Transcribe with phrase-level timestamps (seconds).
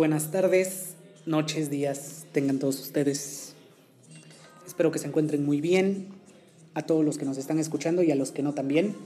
[0.00, 0.94] Buenas tardes,
[1.26, 3.52] noches, días tengan todos ustedes.
[4.66, 6.08] Espero que se encuentren muy bien.
[6.72, 8.96] A todos los que nos están escuchando y a los que no también.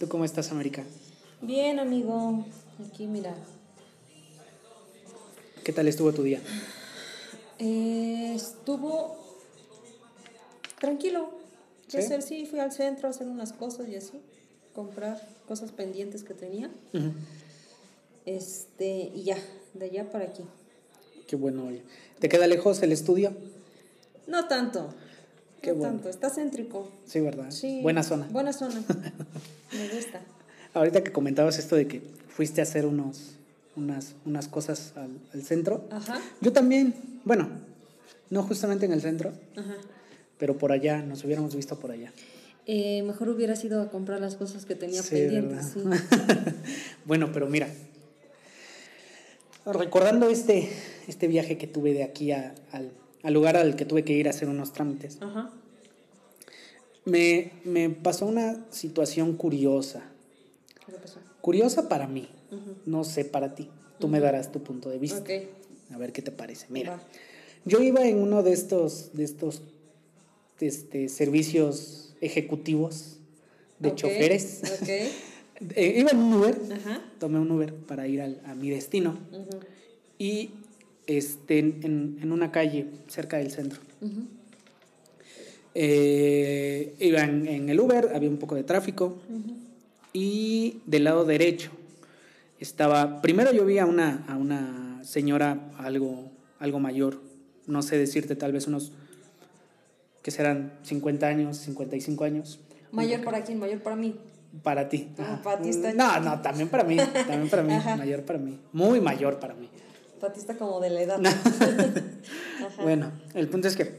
[0.00, 0.82] ¿Tú cómo estás, América?
[1.40, 2.44] Bien, amigo.
[2.84, 3.36] Aquí, mira.
[5.62, 6.40] ¿Qué tal estuvo tu día?
[7.60, 9.16] Eh, estuvo
[10.80, 11.30] tranquilo.
[11.86, 11.98] ¿Sí?
[11.98, 14.20] Hacer, sí, fui al centro a hacer unas cosas y así.
[14.74, 16.72] Comprar cosas pendientes que tenía.
[18.24, 19.38] Este, y ya,
[19.78, 20.42] de allá para aquí.
[21.26, 21.82] Qué bueno, oye.
[22.18, 23.32] ¿Te queda lejos el estudio?
[24.26, 24.94] No tanto.
[25.62, 25.94] Qué no bueno.
[25.94, 26.08] tanto.
[26.08, 26.90] Está céntrico.
[27.06, 27.50] Sí, ¿verdad?
[27.50, 27.80] Sí.
[27.82, 28.26] Buena zona.
[28.30, 28.82] Buena zona.
[29.72, 30.20] Me gusta.
[30.74, 33.32] Ahorita que comentabas esto de que fuiste a hacer unos,
[33.76, 35.84] unas, unas cosas al, al centro.
[35.90, 36.20] Ajá.
[36.40, 37.48] Yo también, bueno,
[38.30, 39.74] no justamente en el centro, Ajá.
[40.38, 42.12] pero por allá, nos hubiéramos visto por allá.
[42.66, 45.72] Eh, mejor hubiera sido a comprar las cosas que tenía Sí, pendientes.
[45.72, 45.80] Sí.
[47.04, 47.68] bueno, pero mira,
[49.72, 50.68] recordando este,
[51.08, 54.26] este viaje que tuve de aquí a- al, al lugar al que tuve que ir
[54.28, 55.50] a hacer unos trámites, Ajá.
[57.04, 60.04] me, me pasó una situación curiosa.
[60.86, 61.20] ¿Qué pasó?
[61.40, 62.28] Curiosa para mí,
[62.86, 63.68] no sé para ti.
[63.98, 65.20] Tú me darás tu punto de vista.
[65.20, 65.30] Ok.
[65.94, 66.66] A ver qué te parece.
[66.68, 67.02] Mira, Va.
[67.64, 69.62] yo iba en uno de estos, de estos
[70.60, 73.18] este, servicios ejecutivos
[73.78, 74.60] de choferes.
[75.74, 77.00] Eh, iba en un Uber, Ajá.
[77.18, 79.58] tomé un Uber para ir al- a mi destino Ujú.
[80.18, 80.50] y
[81.06, 83.80] este, en, en una calle cerca del centro.
[85.74, 89.16] Eh, iba en, en el Uber, había un poco de tráfico
[90.12, 91.70] y del lado derecho
[92.60, 97.20] estaba, primero yo vi a una, a una señora algo, algo mayor,
[97.66, 98.92] no sé decirte, tal vez unos
[100.22, 102.58] que serán 50 años, 55 años.
[102.90, 104.16] Mayor para quién, mayor para mí.
[104.62, 105.08] Para ti.
[105.18, 105.42] Ah, Ajá.
[105.42, 109.00] para ti está No, no, también para mí, también para mí, mayor para mí, muy
[109.00, 109.68] mayor para mí.
[110.20, 111.20] Patista como de la edad.
[111.26, 112.82] Ajá.
[112.82, 113.98] Bueno, el punto es que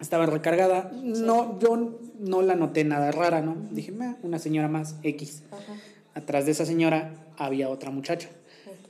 [0.00, 0.90] estaba recargada.
[1.02, 3.56] No, yo no la noté nada rara, ¿no?
[3.70, 5.42] Dije, "Meh, una señora más, X.
[5.50, 5.74] Ajá.
[6.14, 8.28] Atrás de esa señora había otra muchacha.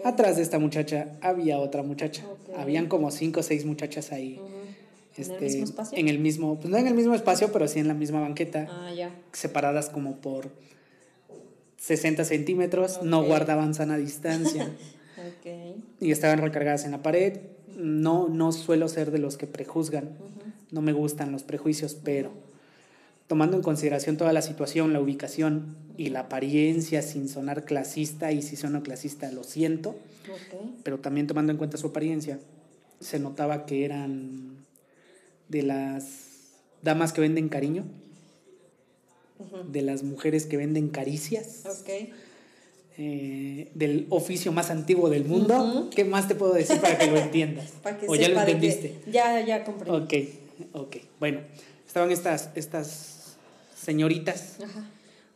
[0.04, 2.22] Atrás de esta muchacha había otra muchacha.
[2.56, 4.40] Habían como cinco o seis muchachas ahí.
[5.20, 5.98] Este, ¿En el mismo espacio?
[5.98, 8.66] en el mismo- pues no en el mismo espacio, pero sí en la misma banqueta,
[8.70, 9.14] Ah, ya.
[9.32, 10.50] separadas como por
[11.76, 14.70] 60 centímetros, no guardaban sana distancia.
[15.20, 15.76] Ok.
[16.00, 17.40] y estaban recargadas en la pared.
[17.76, 20.08] No, no suelo ser de los que prejuzgan,
[20.70, 22.30] no me gustan los prejuicios, pero
[23.26, 28.40] tomando en consideración toda la situación, la ubicación y la apariencia, sin sonar clasista, y
[28.40, 30.60] si sueno clasista lo siento, Ok.
[30.84, 32.38] pero también tomando en cuenta su apariencia,
[32.98, 34.59] se notaba que eran
[35.50, 36.04] de las
[36.82, 37.84] damas que venden cariño,
[39.68, 41.64] de las mujeres que venden caricias,
[42.96, 45.90] eh, del oficio más antiguo del mundo.
[45.94, 47.70] ¿Qué más te puedo decir para que lo entiendas?
[47.82, 48.94] Para que ¿O ya lo entendiste?
[49.10, 50.28] Ya, ya comprendí.
[50.72, 50.96] Ok, ok.
[51.18, 51.40] Bueno,
[51.86, 53.36] estaban estas, estas
[53.76, 54.88] señoritas Ajá.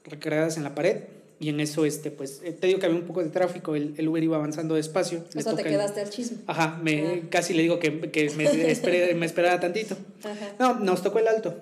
[0.04, 1.02] recargadas en la pared
[1.40, 3.94] y en eso, este, pues, eh, te digo que había un poco de tráfico, el,
[3.98, 5.24] el Uber iba avanzando despacio.
[5.36, 6.38] O sea, te el- quedaste al chisme.
[6.46, 7.20] Ajá, me, Ah.
[7.30, 9.96] casi le digo que, que me, espere- me esperara tantito.
[10.22, 10.54] Ajá.
[10.58, 11.54] No, nos tocó el alto.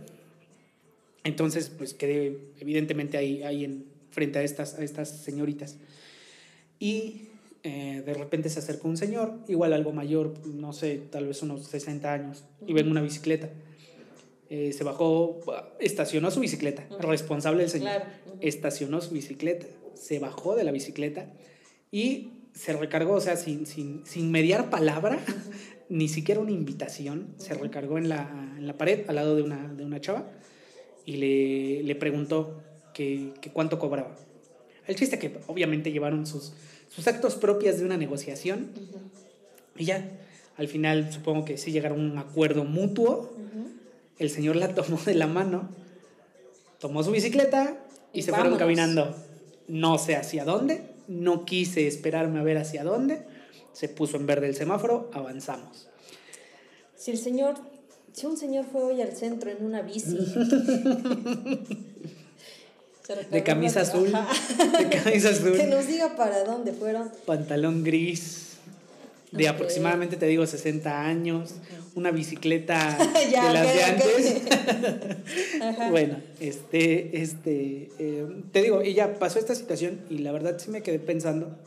[1.24, 5.76] Entonces, pues quedé evidentemente ahí, ahí en, frente a estas, a estas señoritas.
[6.78, 7.28] Y
[7.62, 11.66] eh, de repente se acercó un señor, igual algo mayor, no sé, tal vez unos
[11.66, 13.48] 60 años, iba en una bicicleta.
[14.50, 15.40] Eh, se bajó,
[15.80, 17.06] estacionó su bicicleta, Ujú.
[17.08, 17.88] responsable el señor.
[17.90, 18.04] Claro.
[18.42, 21.32] Estacionó su bicicleta, se bajó de la bicicleta
[21.90, 25.18] y se recargó, o sea, sin, sin, sin mediar palabra,
[25.88, 29.72] ni siquiera una invitación, se recargó en la, en la pared al lado de una,
[29.72, 30.30] de una chava
[31.04, 32.62] y le, le preguntó
[32.94, 34.14] que, que cuánto cobraba.
[34.86, 36.52] El chiste que obviamente llevaron sus,
[36.88, 38.70] sus actos propios de una negociación
[39.76, 40.10] y ya,
[40.56, 43.32] al final supongo que sí llegaron a un acuerdo mutuo,
[44.18, 45.68] el señor la tomó de la mano,
[46.78, 47.81] tomó su bicicleta
[48.12, 49.14] y, se fueron caminando.
[49.68, 53.22] No sé hacia dónde, no quise esperarme a ver hacia dónde,
[53.72, 55.88] se puso en verde el semáforo, avanzamos.
[56.96, 57.54] Si el señor,
[58.12, 60.16] si un señor fue hoy al centro en una bici
[63.30, 67.10] de camisa azul, de camisa azul, Que nos diga para dónde fueron.
[67.26, 68.41] pantalón gris,
[69.32, 71.54] de aproximadamente, te digo, 60 años,
[71.94, 72.98] una bicicleta
[73.30, 74.42] Ya, de las de antes.
[75.90, 80.82] Bueno, este, este, eh, te digo, ella pasó esta situación y la verdad sí me
[80.82, 81.58] quedé pensando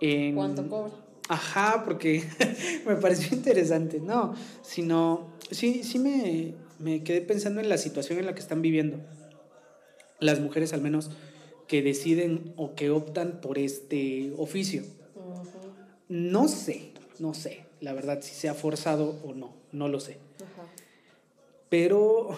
[0.00, 0.34] en...
[0.34, 0.92] ¿Cuánto cobra?
[1.28, 2.22] Ajá, porque
[2.86, 8.26] me pareció interesante, no, sino, sí, sí me, me quedé pensando en la situación en
[8.26, 8.98] la que están viviendo
[10.20, 11.10] las mujeres al menos
[11.66, 14.82] que deciden o que optan por este oficio.
[16.08, 20.18] No sé, no sé, la verdad, si se ha forzado o no, no lo sé.
[20.36, 20.68] ajá.
[21.68, 22.28] Pero,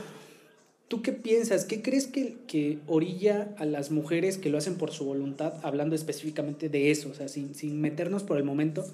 [0.89, 1.65] ¿tú qué piensas?
[1.65, 5.95] ¿Qué crees que, que orilla a las mujeres que lo hacen por su voluntad, hablando
[5.95, 8.87] específicamente de eso, o sea, sin, sin meternos por el momento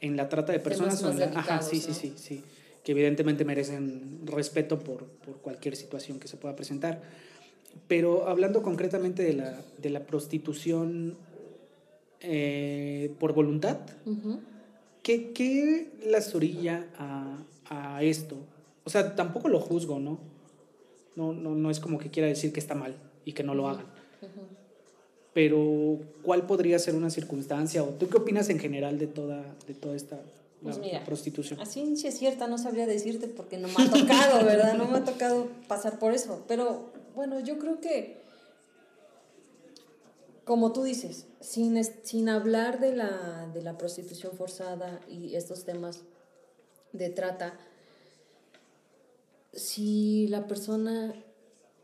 [0.00, 1.02] en la trata de personas?
[1.02, 2.42] más o en la- ajá, sí, sí, sí, sí,
[2.84, 7.02] que evidentemente merecen respeto por, por cualquier situación que se pueda presentar.
[7.88, 11.16] Pero hablando concretamente de la, de la prostitución
[12.22, 14.40] eh, por voluntad, Ujú.
[15.02, 17.38] ¿Qué, qué las orilla a,
[17.68, 18.36] a esto?
[18.84, 20.20] O sea, tampoco lo juzgo, ¿no?
[21.16, 23.68] No, no, no es como que quiera decir que está mal y que no lo
[23.68, 23.86] hagan.
[24.22, 24.40] Ujú.
[25.34, 27.82] Pero, ¿cuál podría ser una circunstancia?
[27.82, 30.20] ¿O tú qué opinas en general de toda, de toda esta
[30.62, 31.58] Pues la- mira, la prostitución?
[31.60, 34.74] A ciencia cierta no sabría decirte porque no me ha tocado, ¿verdad?
[34.76, 36.44] No me ha tocado pasar por eso.
[36.46, 38.21] Pero bueno, yo creo que,
[40.44, 46.02] como tú dices, sin, sin hablar de la, de la prostitución forzada y estos temas
[46.92, 47.58] de trata,
[49.52, 51.14] si la persona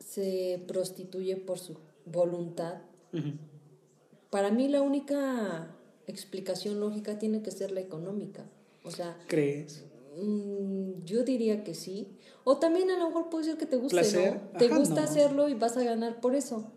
[0.01, 1.77] se prostituye por su
[2.07, 2.79] voluntad,
[4.31, 5.75] para mí la única
[6.07, 8.45] explicación lógica tiene que ser la económica.
[8.85, 9.85] O sea, ¿Crees?
[10.17, 12.09] Mm, yo diría que sí.
[12.45, 13.97] O también a lo mejor puede ser que te guste.
[13.97, 14.59] ¿no?
[14.59, 15.01] Te Ajá, gusta no.
[15.03, 16.73] hacerlo y vas a ganar por eso.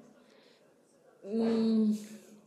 [1.23, 1.93] Mm,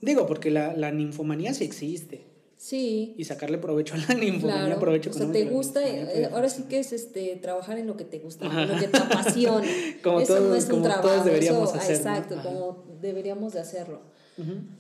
[0.01, 2.27] Digo, porque la, la ninfomanía sí existe.
[2.57, 4.81] sí, Y sacarle provecho a la ninfomanía, claro.
[4.81, 7.97] provecho O sea, te gusta, eh, pues, ahora sí que es este trabajar en lo
[7.97, 8.63] que te gusta, Ajá.
[8.63, 9.67] en lo que te apasiona.
[10.03, 14.01] Como eso todos- no es un todos trabajo, deberíamos eso- exacto, como deberíamos de hacerlo.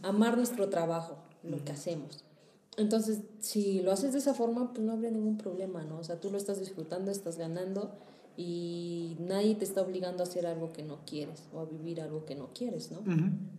[0.02, 2.24] Amar nuestro trabajo, lo que hacemos.
[2.76, 5.98] Entonces, si lo haces de esa forma, pues no habría ningún problema, ¿no?
[5.98, 7.92] O sea, tú lo estás disfrutando, estás ganando
[8.36, 12.24] y nadie te está obligando a hacer algo que no quieres o a vivir algo
[12.24, 12.98] que no quieres, ¿no?
[13.06, 13.53] Y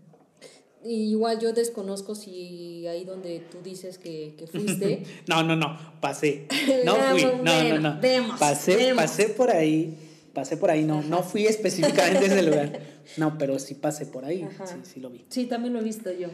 [0.86, 6.48] igual yo desconozco si ahí donde tú dices que, que fuiste, No, no, no, pasé.
[6.86, 8.00] No Ah, fui, no, no, no.
[8.02, 9.04] vemos, pasé, vemos.
[9.04, 9.98] pasé por ahí,
[10.34, 12.80] pasé por ahí, no, no fui específicamente a ese lugar.
[13.18, 14.66] No, pero sí pasé por ahí, Ajá.
[14.66, 15.24] sí, sí lo vi.
[15.30, 16.28] sí, también lo he visto yo.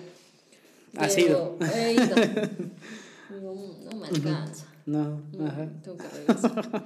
[0.97, 1.57] ¿Has Pero ido?
[1.75, 2.15] He ido.
[3.29, 4.65] Digo, "Mm, no me alcanza.
[4.85, 5.69] No, Mm, ajá.
[5.83, 6.83] tengo que regresar.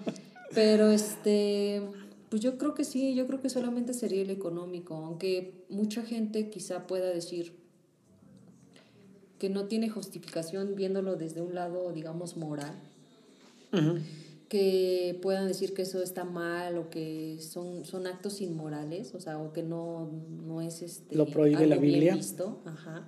[0.53, 1.81] Pero este,
[2.29, 6.49] pues yo creo que sí, yo creo que solamente sería el económico, aunque mucha gente
[6.49, 7.53] quizá pueda decir
[9.39, 12.73] que no tiene justificación viéndolo desde un lado, digamos, moral,
[14.47, 19.37] que puedan decir que eso está mal o que son, son actos inmorales, o sea,
[19.37, 20.09] o que no,
[20.45, 22.15] no es este, Lo prohíbe la Biblia.
[22.15, 23.07] visto, ajá.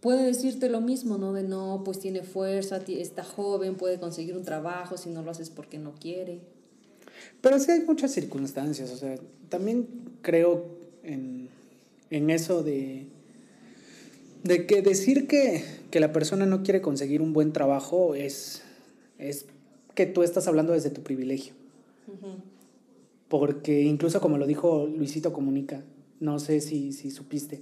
[0.00, 1.32] Puede decirte lo mismo, ¿no?
[1.32, 5.50] De no, pues tiene fuerza, está joven, puede conseguir un trabajo, si no lo haces
[5.50, 6.53] porque no quiere.
[7.44, 9.16] Pero sí hay muchas circunstancias, o sea,
[9.50, 9.86] también
[10.22, 10.64] creo
[11.02, 11.48] en,
[12.08, 13.04] en eso de,
[14.44, 18.62] de que decir que, que la persona no quiere conseguir un buen trabajo es,
[19.18, 19.44] es
[19.94, 21.52] que tú estás hablando desde tu privilegio.
[23.28, 25.82] Porque incluso como lo dijo Luisito Comunica,
[26.20, 27.60] no sé si, si supiste,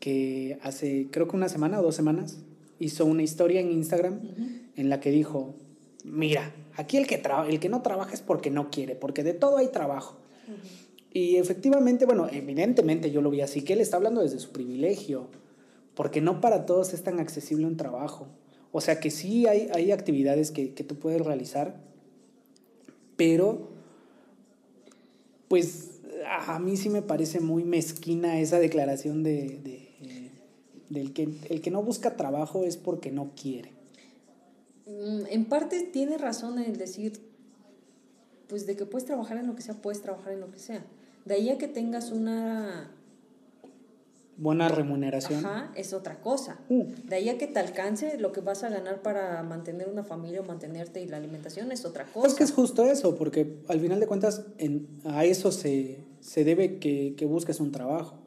[0.00, 2.40] que hace creo que una semana o dos semanas
[2.78, 4.20] hizo una historia en Instagram
[4.76, 5.54] en la que dijo,
[6.04, 9.56] mira, aquí el que, el que no trabaja es porque no quiere, porque de todo
[9.58, 10.18] hay trabajo.
[11.12, 15.28] Y efectivamente, bueno, evidentemente yo lo vi así, que él está hablando desde su privilegio,
[15.94, 18.26] porque no para todos es tan accesible un trabajo.
[18.72, 21.80] O sea que sí hay, hay actividades que, que tú puedes realizar,
[23.16, 23.68] pero
[25.46, 30.30] pues a mí sí me parece muy mezquina esa declaración de, de, eh,
[30.88, 33.70] del que el que no busca trabajo es porque no quiere.
[34.86, 37.20] Mm, En parte tiene razón en el decir,
[38.48, 40.84] pues de que puedes trabajar en lo que sea, puedes trabajar en lo que sea.
[41.24, 42.90] De ahí a que tengas una
[44.36, 45.46] Buena remuneración.
[45.46, 46.58] Ajá, es otra cosa.
[46.68, 46.86] Uh.
[47.04, 50.40] De ahí a que te alcance lo que vas a ganar para mantener una familia
[50.40, 52.20] o mantenerte y la alimentación es otra cosa.
[52.22, 56.42] Pues que es justo eso, porque al final de cuentas en, a eso se, se
[56.42, 58.18] debe que, que busques un trabajo.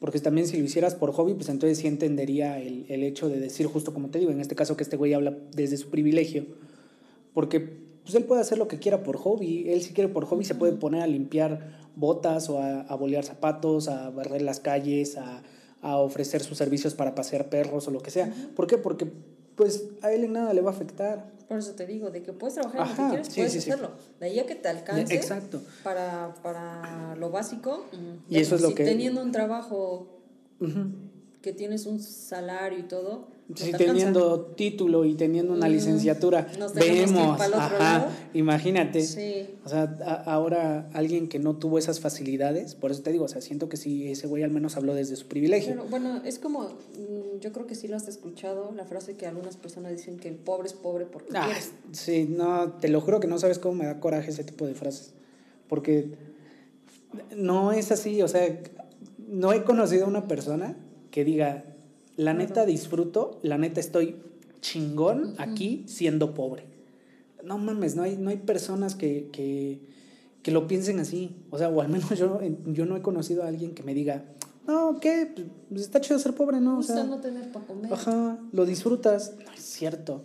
[0.00, 3.40] Porque también si lo hicieras por hobby, pues entonces sí entendería el, el hecho de
[3.40, 6.46] decir, justo como te digo, en este caso que este güey habla desde su privilegio.
[7.32, 9.70] Porque pues él puede hacer lo que quiera por hobby.
[9.70, 13.24] Él si quiere por hobby se puede poner a limpiar botas o a, a bolear
[13.24, 15.42] zapatos, a barrer las calles, a,
[15.80, 18.32] a, ofrecer sus servicios para pasear perros o lo que sea.
[18.54, 18.76] ¿Por qué?
[18.76, 19.06] Porque
[19.56, 21.32] pues a él en nada le va a afectar.
[21.48, 23.90] Por eso te digo, de que puedes trabajar en lo que quieres, puedes hacerlo.
[24.18, 25.14] De ahí a que te alcance.
[25.14, 25.62] Exacto.
[25.82, 27.84] Para, para lo básico.
[28.28, 28.84] Y eso es lo que.
[28.84, 30.08] Teniendo un trabajo
[31.42, 38.08] que tienes un salario y todo, Sí, teniendo título y teniendo una licenciatura, vemos, ajá,
[38.32, 39.00] imagínate.
[39.64, 39.82] O sea,
[40.24, 43.76] ahora alguien que no tuvo esas facilidades, por eso te digo, o sea, siento que
[43.76, 45.84] sí, ese güey al menos habló desde su privilegio.
[45.90, 49.58] bueno, es como, mm, yo creo que sí lo has escuchado, la frase que algunas
[49.58, 51.50] personas dicen que el pobre es pobre porque ah,
[51.92, 54.72] Sí, no, te lo juro que no sabes cómo me da coraje ese tipo de
[54.72, 55.12] frases,
[55.68, 56.16] porque
[57.36, 58.58] no es así, o sea,
[59.18, 60.78] no he conocido a una persona
[61.10, 61.73] que diga,
[62.16, 64.16] la neta disfruto, la neta estoy
[64.60, 66.64] chingón aquí siendo pobre.
[67.44, 69.80] No mames, no hay, no hay personas que, que,
[70.42, 71.36] que lo piensen así.
[71.50, 74.24] O sea, o al menos yo, yo no he conocido a alguien que me diga,
[74.66, 75.28] no, ¿qué?
[75.68, 76.78] Pues está chido ser pobre, ¿no?
[76.78, 77.92] O sea, no tener para comer.
[77.92, 79.34] Ajá, lo disfrutas.
[79.44, 80.22] No es cierto.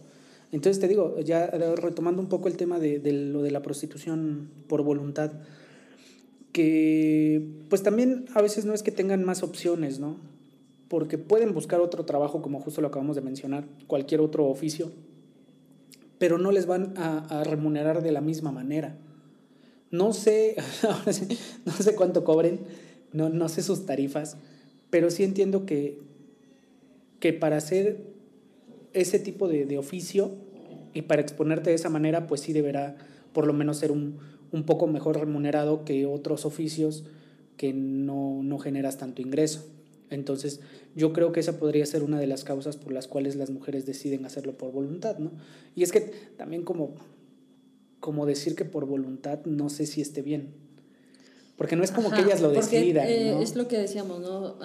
[0.51, 4.49] Entonces te digo, ya retomando un poco el tema de, de, lo de la prostitución
[4.67, 5.31] por voluntad,
[6.53, 10.17] que pues también a veces no es que tengan más opciones, ¿no?
[10.89, 14.91] Porque pueden buscar otro trabajo, como justo lo acabamos de mencionar, cualquier otro oficio,
[16.17, 18.97] pero no les van a, remunerar de la misma manera.
[19.91, 20.55] No sé,
[21.65, 22.59] no sé cuánto cobren,
[23.13, 24.37] no, no sé sus tarifas,
[24.89, 25.99] pero sí entiendo que,
[27.19, 28.03] que para hacer
[28.93, 30.31] ese tipo de, de, oficio
[30.93, 32.97] y para exponerte de esa manera, pues sí deberá
[33.31, 34.17] por lo menos ser un,
[34.51, 37.03] un poco mejor remunerado que otros oficios
[37.57, 39.67] que no, no generas tanto ingreso.
[40.09, 40.61] Entonces,
[40.95, 43.85] yo creo que esa podría ser una de las causas por las cuales las mujeres
[43.85, 45.31] deciden hacerlo por voluntad, ¿no?
[45.75, 46.01] Y es que
[46.37, 46.95] también como,
[47.99, 50.53] como decir que por voluntad no sé si esté bien.
[51.57, 53.05] Porque no es como que ellas lo decidan.
[53.07, 53.41] Eh, ¿no?
[53.41, 54.55] Es lo que decíamos, ¿no?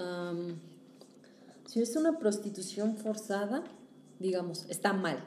[1.66, 3.64] si es una prostitución forzada,
[4.20, 5.18] digamos, está mal.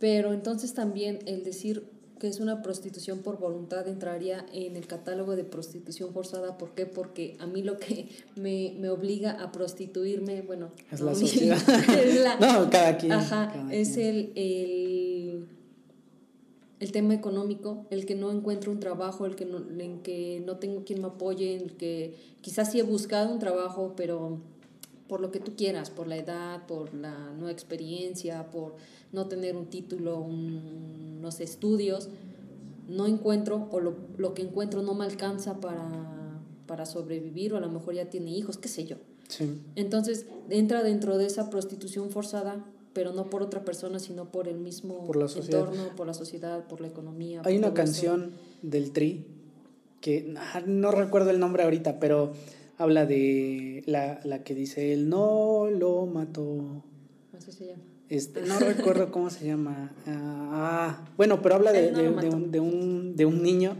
[0.00, 1.88] Pero entonces también el decir
[2.18, 6.56] que es una prostitución por voluntad, entraría en el catálogo de prostitución forzada.
[6.56, 6.86] ¿Por qué?
[6.86, 11.58] Porque a mí lo que me, me obliga a prostituirme, bueno, es la sociedad.
[12.40, 13.12] no, cada quien.
[13.12, 15.46] Ajá, es El, el,
[16.80, 20.56] el, tema económico, el que no encuentro un trabajo, el que no, en que no
[20.56, 24.40] tengo quien me apoye, en que quizás sí he buscado un trabajo, pero
[25.08, 28.74] por lo que tú quieras, por la edad, por la no experiencia, por
[29.12, 32.08] no tener un título, un, no sé, estudios,
[32.88, 37.60] no encuentro o lo, lo, que encuentro no me alcanza para, para sobrevivir o a
[37.60, 38.96] lo mejor ya tiene hijos, qué sé yo.
[39.28, 39.60] Sí.
[39.74, 44.58] Entonces entra dentro de esa prostitución forzada, pero no por otra persona, sino por el
[44.58, 47.42] mismo por la entorno, por la sociedad, por la economía.
[47.44, 48.32] Hay una canción
[48.62, 49.26] del Tri
[50.00, 52.32] que ah, no recuerdo el nombre ahorita, pero
[52.78, 56.84] habla de la, la que dice, él no lo mató.
[57.36, 57.82] Así se llama.
[58.08, 59.92] Este, no recuerdo cómo se llama.
[60.06, 63.76] Ah, bueno, pero habla de, de, un, de, un, de, un, niño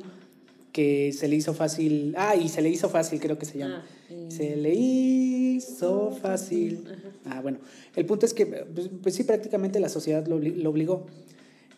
[0.73, 2.15] que se le hizo fácil.
[2.17, 3.85] Ah, y se le hizo fácil, creo que se llama.
[3.85, 6.85] Ah, se le hizo fácil.
[7.25, 7.59] Ah, bueno.
[7.95, 11.07] El punto es que, pues, pues, sí, prácticamente la sociedad lo, lo obligó.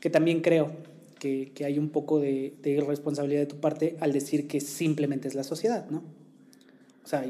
[0.00, 0.70] Que también creo
[1.18, 5.26] que, que hay un poco de, de irresponsabilidad de tu parte al decir que simplemente
[5.26, 6.02] es la sociedad, ¿no?
[7.08, 7.24] O sea,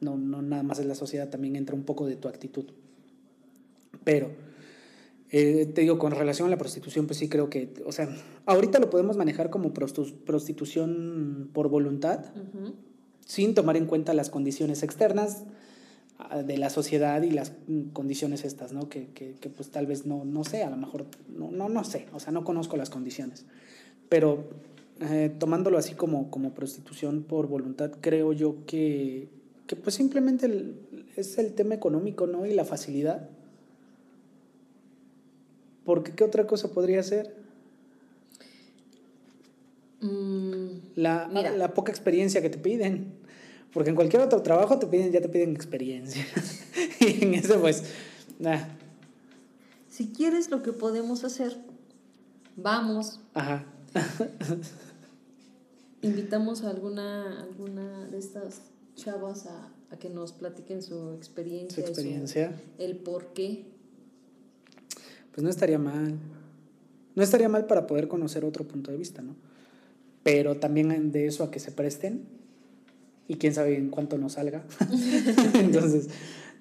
[0.00, 2.66] no, no nada más es la sociedad, también entra un poco de tu actitud.
[4.04, 4.28] Pero
[5.30, 8.78] eh, te digo, con relación a la prostitución, pues sí creo que, o sea, ahorita
[8.78, 12.26] lo podemos manejar como prostitución por voluntad,
[13.24, 15.44] sin tomar en cuenta las condiciones externas
[16.18, 17.52] ah, de la sociedad y las
[17.94, 18.90] condiciones estas, ¿no?
[18.90, 21.84] Que, que, que pues tal vez no, no sé, a lo mejor, no, no, no
[21.84, 23.46] sé, o sea, no conozco las condiciones.
[24.10, 24.44] Pero
[25.02, 29.28] eh, tomándolo así como, como prostitución por voluntad, creo yo que,
[29.66, 30.74] que pues simplemente
[31.16, 32.46] es el tema económico, ¿no?
[32.46, 33.28] Y la facilidad
[35.84, 37.34] porque ¿qué otra cosa podría ser?
[40.00, 43.12] Mm, la, la, poca experiencia que te piden.
[43.72, 46.26] Porque en cualquier otro trabajo te piden, ya te piden experiencia.
[47.00, 47.84] y en eso, pues,
[49.88, 51.56] Si quieres lo que podemos hacer,
[52.56, 53.20] vamos.
[53.34, 53.64] Ajá.
[56.02, 58.62] Invitamos a alguna, alguna de estas
[58.94, 61.82] chavas a, a que nos platiquen su experiencia.
[61.82, 62.52] Su experiencia.
[62.78, 63.72] el por qué
[65.32, 66.18] pues no estaría mal.
[67.14, 69.34] No estaría mal para poder conocer otro punto de vista, ¿no?
[70.22, 72.24] Pero también de eso a que se presten
[73.28, 74.64] y quién sabe en cuánto nos salga.
[75.54, 76.08] Entonces,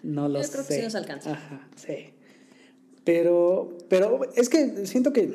[0.04, 1.34] no lo Yo creo que sí nos alcanza.
[1.34, 2.14] Ajá, sí.
[3.04, 5.34] Pero, pero es que siento que,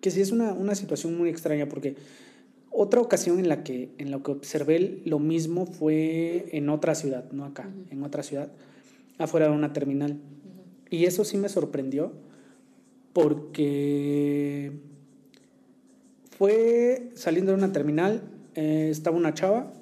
[0.00, 1.96] que sí es una, una situación muy extraña porque
[2.76, 7.30] otra ocasión en la que, en la que observé lo mismo fue en otra ciudad,
[7.30, 8.50] no acá, en otra ciudad,
[9.16, 10.18] afuera de una terminal.
[10.90, 12.12] Y eso sí me sorprendió
[13.12, 14.72] porque
[16.36, 18.22] fue saliendo de una terminal,
[18.56, 19.72] eh, estaba una chava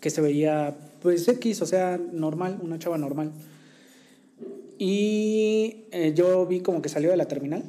[0.00, 3.30] que se veía pues X, o sea, normal, una chava normal.
[4.78, 7.62] Y eh, yo vi como que salió de la terminal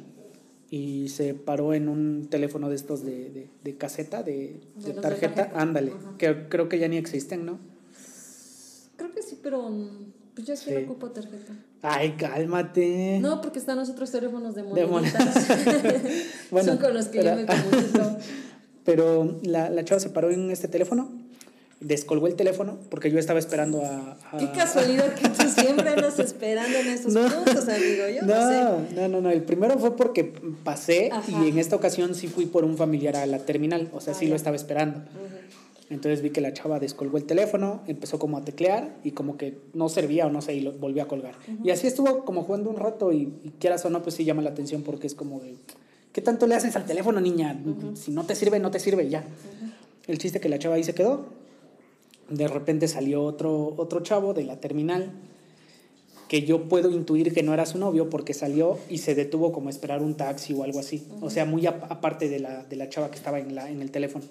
[0.76, 4.60] y se paró en un teléfono de estos de, de, caseta, de,
[5.00, 5.50] tarjeta.
[5.54, 7.58] Ándale, que creo que ya ni existen, ¿no?
[8.96, 9.70] Creo que sí, pero
[10.34, 11.54] pues yo sí, ocupo tarjeta.
[11.80, 13.18] Ay, cálmate.
[13.20, 15.48] No, porque están los otros teléfonos de moneditas.
[16.50, 18.18] bueno, Son con los que yo me comunico.
[18.84, 21.10] Pero la, la chava se paró en este teléfono
[21.80, 24.16] descolgó el teléfono porque yo estaba esperando a...
[24.38, 28.08] Qué casualidad que tú siempre andas esperando en esos puntos, amigo.
[28.14, 28.94] Yo no, no, sé.
[28.94, 29.30] no, no, no.
[29.30, 30.24] El primero fue porque
[30.64, 34.14] pasé y en esta ocasión sí fui por un familiar a la terminal, o sea,
[34.14, 35.02] sí lo estaba esperando.
[35.88, 39.58] Entonces vi que la chava descolgó el teléfono, empezó como a teclear y como que
[39.72, 41.34] no servía o no sé, y lo volvió a colgar.
[41.62, 44.50] Y así estuvo como jugando un rato y, quieras o no, pues sí llama la
[44.50, 45.54] atención porque es como de,
[46.12, 47.56] ¿qué tanto le haces al teléfono, niña?
[47.94, 49.24] Si no te sirve, no te sirve, ya.
[50.08, 51.26] El chiste que la chava ahí se quedó
[52.28, 55.12] de repente salió otro, otro chavo de la terminal
[56.28, 59.68] que yo puedo intuir que no era su novio porque salió y se detuvo como
[59.68, 61.06] a esperar un taxi o algo así.
[61.20, 63.90] O sea, muy aparte de la, de la chava que estaba en, la, en el
[63.90, 64.24] teléfono.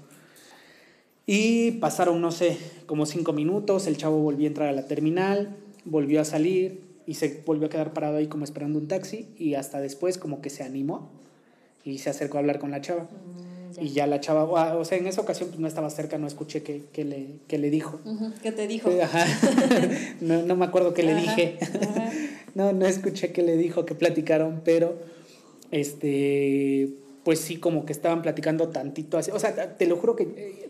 [1.25, 5.55] Y pasaron, no sé, como cinco minutos, el chavo volvió a entrar a la terminal,
[5.85, 9.55] volvió a salir y se volvió a quedar parado ahí como esperando un taxi y
[9.55, 11.09] hasta después como que se animó
[11.83, 13.07] y se acercó a hablar con la chava.
[13.79, 14.43] Y ya la chava,
[14.77, 17.57] o sea, en esa ocasión pues no estaba cerca, no escuché qué que le, que
[17.57, 17.99] le dijo.
[18.41, 18.89] ¿Qué te dijo?
[19.01, 19.25] Ajá.
[20.21, 21.57] no, no me acuerdo qué le dije.
[22.55, 24.97] no, no escuché qué le dijo, que platicaron, pero
[25.71, 26.89] este,
[27.23, 29.31] pues sí, como que estaban platicando tantito así.
[29.31, 30.69] O sea, te lo juro que eh,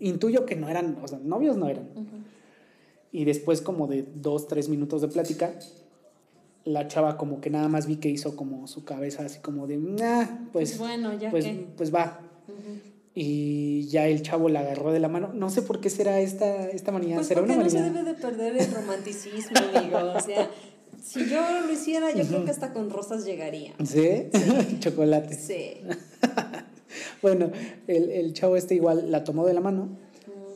[0.00, 1.88] intuyo que no eran, o sea, novios no eran.
[3.10, 5.54] Y después como de dos, tres minutos de plática,
[6.64, 9.76] la chava como que nada más vi que hizo como su cabeza así como de,
[9.76, 12.20] nah, pues, pues bueno, ya pues, pues va,
[13.14, 15.32] y ya el chavo la agarró de la mano.
[15.32, 17.16] No sé por qué será esta, esta manía.
[17.16, 19.98] Pues ¿Será porque no se debe de perder el romanticismo, amigo.
[20.16, 20.50] O sea,
[21.02, 23.74] si yo lo hiciera, yo creo que hasta con rosas llegaría.
[23.84, 24.30] ¿Sí?
[24.80, 25.34] Chocolate.
[25.34, 25.80] Sí.
[27.22, 27.50] bueno,
[27.86, 29.88] el, el, chavo este igual la tomó de la mano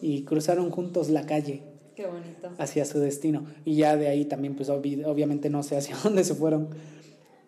[0.01, 1.63] y cruzaron juntos la calle.
[1.95, 2.51] Qué bonito.
[2.59, 3.47] Hacia su destino.
[3.65, 6.69] Y ya de ahí también, pues obviamente no sé hacia dónde se fueron.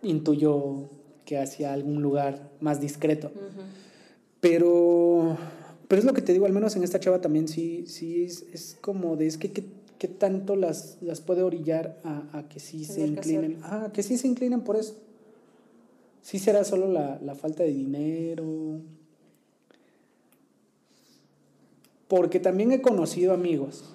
[0.02, 0.88] Intuyó
[1.24, 3.30] que hacia algún lugar más discreto.
[4.40, 5.36] Pero,
[5.88, 8.46] pero es lo que te digo, al menos en esta chava también sí, sí es,
[8.52, 9.50] es como de, es que
[10.00, 13.58] qué tanto las, las puede orillar a, a que sí se inclinen.
[13.62, 14.96] Ah, que sí se inclinen por eso.
[16.22, 18.80] Sí será solo la, la falta de dinero.
[22.08, 23.94] Porque también he conocido amigos.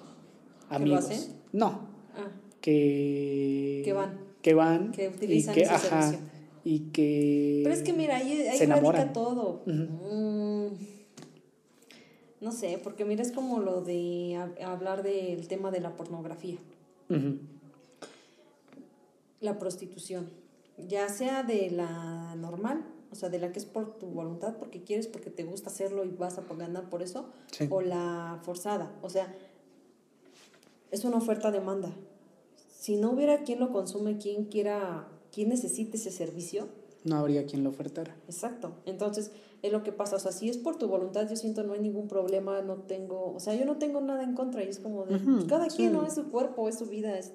[0.70, 1.06] Amigos.
[1.06, 1.80] ¿Que lo No.
[2.16, 2.30] Ah.
[2.60, 4.20] Que, que van.
[4.42, 4.92] Que van.
[4.92, 6.14] Que utilizan y que, ajá,
[6.68, 7.60] y que...
[7.62, 9.62] Pero es que mira, ahí, ahí radica todo.
[9.66, 10.66] Mm,
[12.40, 16.58] no sé, porque mira, es como lo de hablar del tema de la pornografía.
[19.40, 20.28] La prostitución,
[20.88, 24.82] ya sea de la normal, o sea, de la que es por tu voluntad, porque
[24.82, 27.28] quieres, porque te gusta hacerlo y vas a ganar por eso,
[27.70, 29.32] o la forzada, o sea,
[30.90, 31.92] es una oferta-demanda.
[32.76, 36.66] Si no hubiera quien lo consume, quien quiera ¿quién necesita ese servicio?
[37.04, 38.16] No habría quien lo ofertara.
[38.26, 38.72] Exacto.
[38.86, 40.16] Entonces, es lo que pasa.
[40.16, 43.34] O sea, si es por tu voluntad, yo siento no hay ningún problema, no tengo,
[43.34, 45.92] o sea, yo no tengo nada en contra y es como de, pues, cada quien,
[45.92, 46.06] ¿no?
[46.06, 47.34] Es su cuerpo, es su vida, es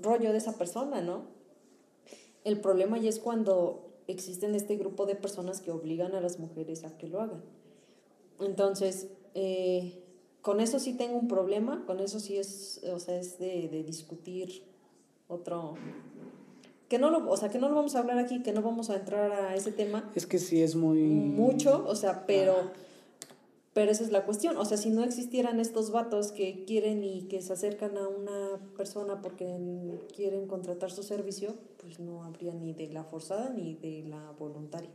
[0.00, 1.24] rollo de esa persona, ¿no?
[2.44, 6.84] El problema ya es cuando existen este grupo de personas que obligan a las mujeres
[6.84, 7.42] a que lo hagan.
[8.38, 10.04] Entonces, eh,
[10.40, 13.82] con eso sí tengo un problema, con eso sí es, o sea, es de, de
[13.82, 14.70] discutir
[15.30, 15.74] otro,
[16.90, 18.90] que no lo, o sea, que no lo vamos a hablar aquí, que no vamos
[18.90, 20.10] a entrar a ese tema.
[20.16, 20.98] Es que sí es muy...
[20.98, 22.72] Mucho, o sea, pero...
[23.72, 24.56] Pero esa es la cuestión.
[24.56, 28.58] O sea, si no existieran estos vatos que quieren y que se acercan a una
[28.76, 29.46] persona porque
[30.12, 34.90] quieren contratar su servicio, pues no habría ni de la forzada ni de la voluntaria.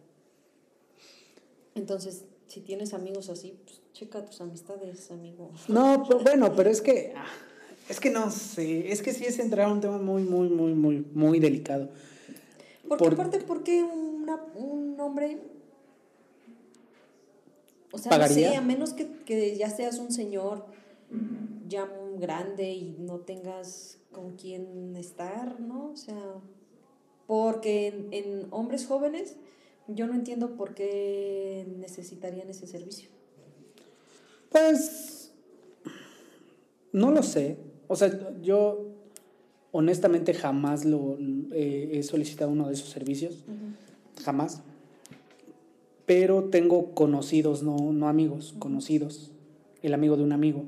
[1.76, 5.50] Entonces, si tienes amigos así, pues checa tus amistades, amigo.
[5.70, 7.14] No, bueno, pero es que
[7.90, 10.74] es que no sé, es que sí es entrar a un tema muy, muy, muy,
[10.74, 11.90] muy, muy delicado.
[12.88, 15.40] Porque aparte, ¿por qué un hombre...
[17.92, 20.66] O sea, no sé, a menos que, que ya seas un señor
[21.68, 25.92] ya grande y no tengas con quién estar, ¿no?
[25.92, 26.34] O sea,
[27.26, 29.38] porque en, en hombres jóvenes
[29.88, 33.10] Yo no entiendo por qué necesitarían ese servicio.
[34.50, 35.32] Pues
[36.92, 37.58] no lo sé.
[37.88, 38.88] O sea, yo
[39.72, 41.18] honestamente jamás lo
[41.52, 43.44] eh, he solicitado uno de esos servicios.
[44.24, 44.62] Jamás.
[46.06, 49.32] Pero tengo conocidos, no, no amigos, conocidos.
[49.82, 50.66] El amigo de un amigo.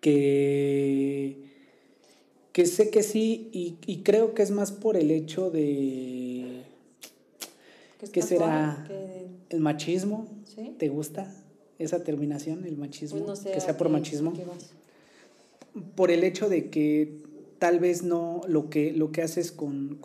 [0.00, 1.48] Que
[2.58, 6.64] que sé que sí y, creo que es más por el hecho de
[8.12, 8.84] ¿Qué será
[9.48, 10.26] el machismo
[10.76, 11.32] te gusta
[11.78, 14.32] esa terminación el machismo pues que sea por machismo
[15.94, 17.22] por el hecho de que
[17.58, 19.98] tal vez no lo que lo que haces con,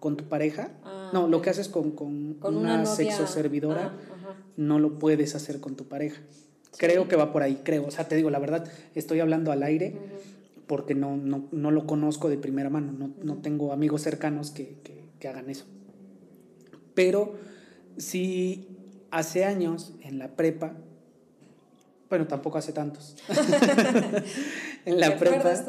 [0.00, 1.94] tu pareja ah, no lo que haces con,
[2.42, 6.20] una, sexo servidora ah, no lo puedes hacer con tu pareja.
[6.76, 7.86] Creo que va por ahí creo.
[7.86, 9.96] O sea te digo la verdad estoy hablando al aire
[10.66, 15.64] porque no, no, lo conozco de primera mano, no, tengo amigos cercanos que, hagan eso.
[16.94, 17.34] Pero
[17.96, 18.68] sí,
[19.10, 20.76] hace años, en la prepa,
[22.14, 23.16] bueno, tampoco hace tantos,
[24.84, 25.52] en la prepa,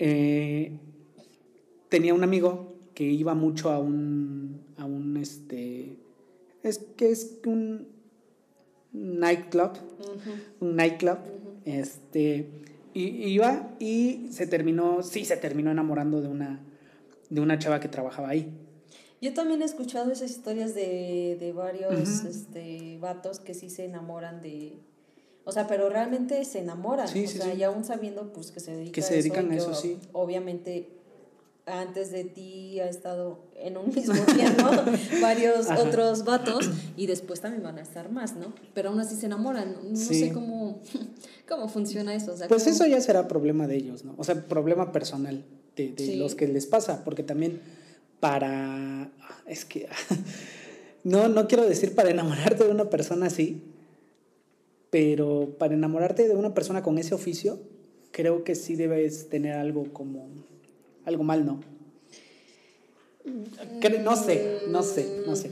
[0.00, 0.76] eh,
[1.88, 5.98] tenía un amigo que iba mucho a un, a un, este,
[6.64, 7.86] es que es un
[8.92, 9.70] nightclub,
[10.58, 11.18] un nightclub,
[11.64, 12.50] este,
[12.92, 16.58] y iba y se terminó, sí, se terminó enamorando de una,
[17.30, 18.52] de una chava que trabajaba ahí.
[19.22, 24.42] Yo también he escuchado esas historias de, de varios este, vatos que sí se enamoran
[24.42, 24.80] de...
[25.44, 27.06] O sea, pero realmente se enamoran.
[27.06, 29.96] o sea, y aún sabiendo pues que se dedican, que se dedican a eso, sí.
[30.12, 30.88] Obviamente
[31.66, 34.64] antes de ti ha estado en un mismo tiempo
[35.20, 38.52] varios otros vatos y después también van a estar más, ¿no?
[38.74, 39.76] Pero aún así se enamoran.
[39.88, 40.80] No sé cómo,
[41.48, 42.34] cómo funciona eso.
[42.48, 44.14] pues eso ya será problema de ellos, ¿no?
[44.18, 45.44] O sea, problema personal
[45.76, 47.60] de, de los que les pasa, porque también
[48.22, 49.10] para...
[49.46, 49.88] Es que...
[51.02, 53.60] no, no quiero decir para enamorarte de una persona así,
[54.90, 57.58] pero para enamorarte de una persona con ese oficio,
[58.12, 60.28] creo que sí debes tener algo como
[61.04, 61.62] algo mal, ¿no?
[63.24, 65.50] No sé, no sé, no sé.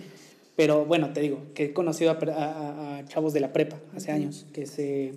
[0.54, 4.66] Pero bueno, te digo, que he conocido a, chavos de la prepa hace años que
[4.66, 5.14] se,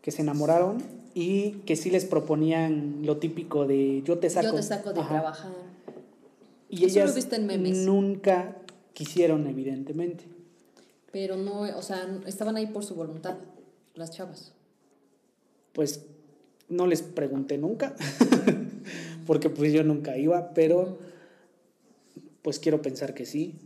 [0.00, 0.78] que se enamoraron
[1.12, 4.46] y que sí les proponían lo típico de yo te saco.
[4.46, 5.52] Yo te saco de trabajar.
[6.68, 7.14] Y ellas
[7.84, 8.56] nunca
[8.92, 10.24] quisieron, evidentemente.
[11.12, 13.36] Pero no, o sea, estaban ahí por su voluntad,
[13.94, 14.52] las chavas.
[15.72, 16.04] Pues
[16.68, 17.94] no les pregunté nunca.
[19.28, 20.98] porque pues yo nunca iba, pero
[22.40, 23.56] pues quiero pensar que sí.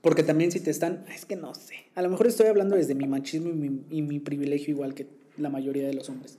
[0.00, 2.94] Porque también si te están, es que no sé, a lo mejor estoy hablando desde
[2.94, 6.38] mi machismo y mi, privilegio igual que la mayoría de los hombres.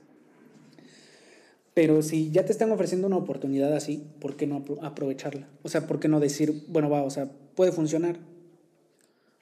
[1.74, 5.48] Pero si ya te están ofreciendo una oportunidad así, ¿por qué no aprovecharla?
[5.62, 8.18] O sea, ¿por qué no decir, bueno, va, o sea, puede funcionar?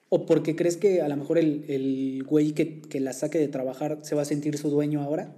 [0.09, 3.47] ¿O porque crees que a lo mejor el, el güey que, que la saque de
[3.47, 5.33] trabajar se va a sentir su dueño ahora?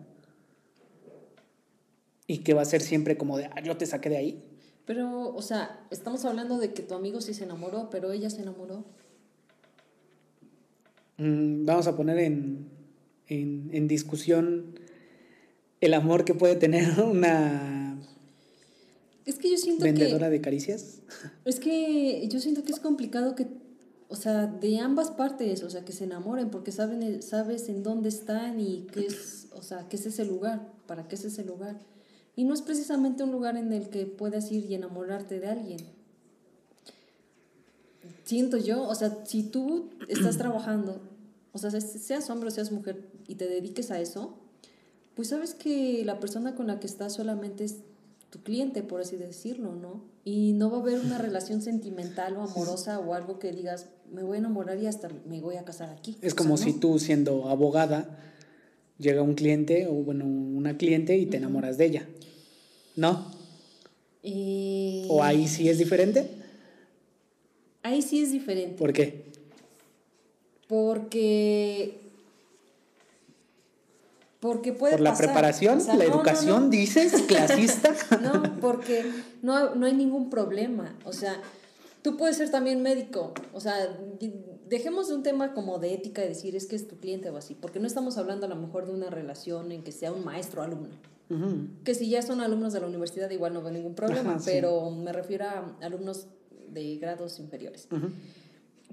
[2.27, 4.43] y que va a ser siempre como de, ah, yo te saqué de ahí.
[4.85, 8.41] Pero, o sea, estamos hablando de que tu amigo sí se enamoró, pero ella se
[8.41, 8.85] enamoró.
[11.17, 12.69] Mm, vamos a poner en,
[13.27, 14.79] en, discusión
[15.85, 17.83] el amor que puede tener una
[19.25, 21.01] es que yo siento vendedora de caricias.
[21.45, 23.47] Es que yo siento que es complicado que,
[24.09, 28.09] o sea, de ambas partes, o sea, que se enamoren porque saben, sabes en dónde
[28.09, 31.79] están y qué es, o sea, qué es ese lugar, para qué es ese lugar.
[32.35, 35.79] Y no es precisamente un lugar en el que puedas ir y enamorarte de alguien.
[38.25, 41.01] Siento yo, o sea, si tú estás trabajando,
[41.53, 44.42] o sea, seas hombre o seas mujer y te dediques a eso,
[45.15, 47.77] pues sabes que la persona con la que estás solamente es
[48.29, 50.03] tu cliente, por así decirlo, ¿no?
[50.25, 54.23] Y no va a haber una relación sentimental o amorosa o algo que digas, me
[54.23, 56.17] voy a enamorar y hasta me voy a casar aquí.
[56.21, 58.19] Es como si tú siendo abogada
[58.97, 62.07] llega un cliente o bueno, una cliente y te enamoras de ella.
[62.95, 63.25] ¿No?
[65.09, 66.27] ¿O ahí sí es diferente?
[67.81, 68.77] Ahí sí es diferente.
[68.77, 69.25] ¿Por qué?
[70.67, 72.02] Porque
[74.43, 75.79] porque puede ¿Por la preparación?
[75.97, 77.13] ¿La educación, dices?
[77.29, 77.95] ¿Clasista?
[78.21, 79.09] no, porque
[79.41, 80.97] no, no hay ningún problema.
[81.05, 81.41] O sea,
[82.01, 83.33] tú puedes ser también médico.
[83.53, 83.97] O sea,
[84.67, 87.37] dejemos de un tema como de ética de decir es que es tu cliente o
[87.37, 90.25] así, porque no estamos hablando a lo mejor de una relación en que sea un
[90.25, 90.97] maestro-alumno.
[91.85, 95.13] Que si ya son alumnos de la universidad igual no veo ningún problema, pero me
[95.13, 96.27] refiero a alumnos
[96.67, 97.87] de grados inferiores.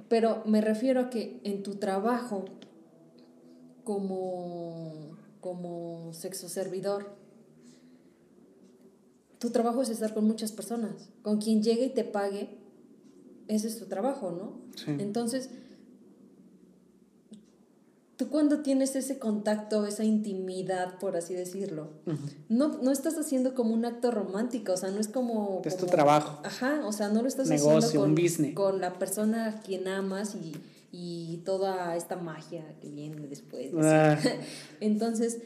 [0.08, 2.44] Pero me refiero a que en tu trabajo
[3.82, 7.14] como, como sexo servidor,
[9.38, 11.08] tu trabajo es estar con muchas personas.
[11.22, 12.58] Con quien llegue y te pague,
[13.48, 14.60] ese es tu trabajo, ¿no?
[14.76, 14.96] Sí.
[14.98, 15.50] Entonces,
[18.20, 21.88] tú cuando tienes ese contacto, esa intimidad, por así decirlo,
[22.50, 25.62] no, no estás haciendo como un acto romántico, o sea, no es como...
[25.64, 26.38] Es tu trabajo.
[26.44, 28.54] Ajá, o sea, no lo estás Negocio, haciendo con, un business.
[28.54, 30.52] con la persona a quien amas y,
[30.92, 33.72] y toda esta magia que viene después.
[33.72, 34.18] de Ah.
[34.80, 35.38] Entonces,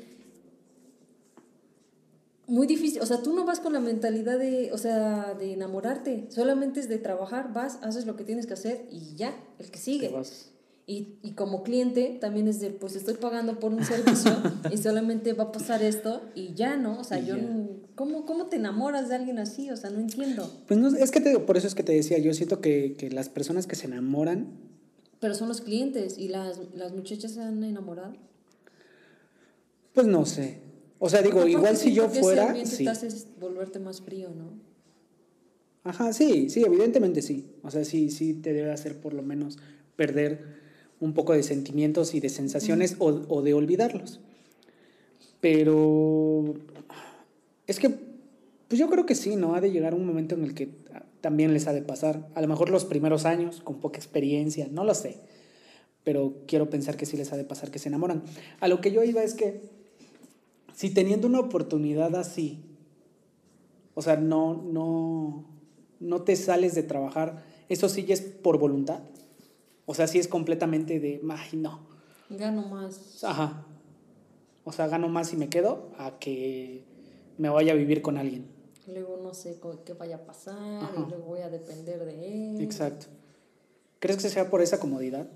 [2.47, 6.27] muy difícil, o sea, tú no vas con la mentalidad de, o sea, de enamorarte,
[6.29, 9.79] solamente es de trabajar, vas, haces lo que tienes que hacer y ya, el que
[9.79, 10.13] sigue.
[10.87, 14.31] Y, y como cliente también es de, pues estoy pagando por un servicio
[14.71, 17.01] y solamente va a pasar esto y ya, ¿no?
[17.01, 19.71] O sea, Y yo, no- ¿cómo, ¿cómo te enamoras de alguien así?
[19.71, 20.47] O sea, no entiendo.
[20.69, 23.09] Pues no, es que te, por eso es que te decía, yo siento que, que
[23.09, 24.49] las personas que se enamoran,
[25.25, 28.13] Pero son los clientes y las, las muchachas se han enamorado.
[29.95, 30.59] pues no sé.
[30.99, 32.85] O sea, digo, igual si yo fuera, ambiente sí.
[32.85, 33.09] te hace
[33.41, 34.53] volverte más frío, ¿no?
[35.83, 37.47] Ajá, sí, sí, evidentemente sí.
[37.63, 39.57] O sea, sí, sí te debe hacer por lo menos
[39.97, 40.45] perder
[41.01, 44.21] un poco de sentimientos y de sensaciones o, o de olvidarlos.
[45.41, 46.53] Pero
[47.67, 47.89] es que,
[48.69, 49.55] pues yo creo que sí, ¿no?
[49.55, 50.84] Ha de llegar un momento en el que
[51.25, 52.29] también les ha de pasar.
[52.35, 55.21] A lo mejor los primeros años, con poca experiencia, no lo sé.
[56.03, 58.23] Pero quiero pensar que sí les ha de pasar que se enamoran.
[58.61, 59.63] A lo que yo iba es que,
[60.75, 62.63] si teniendo una oportunidad así,
[63.95, 65.47] o sea, no, no,
[65.99, 69.01] no te sales de trabajar, eso sí ya es por voluntad.
[69.87, 71.87] O sea, sí es completamente de, ay, no.
[72.29, 73.25] Gano más.
[73.25, 73.65] Ajá.
[74.63, 76.85] O sea, gano más si me quedo a que
[77.39, 78.54] me vaya a vivir con alguien.
[78.87, 80.93] Luego no sé qué vaya a pasar Ajá.
[81.07, 82.61] y luego voy a depender de él.
[82.61, 83.07] Exacto.
[83.99, 85.27] ¿Crees que sea por esa comodidad?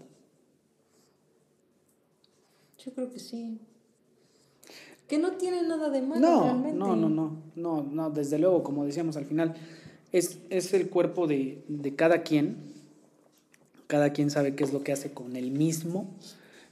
[2.84, 3.58] Yo creo que sí.
[5.08, 6.78] Que no tiene nada de malo No, realmente.
[6.78, 9.54] no, no, no, no, no, desde luego, como decíamos al final,
[10.12, 12.68] es, es el cuerpo de, de cada quien.
[13.86, 16.10] Cada quien sabe qué es lo que hace con el mismo.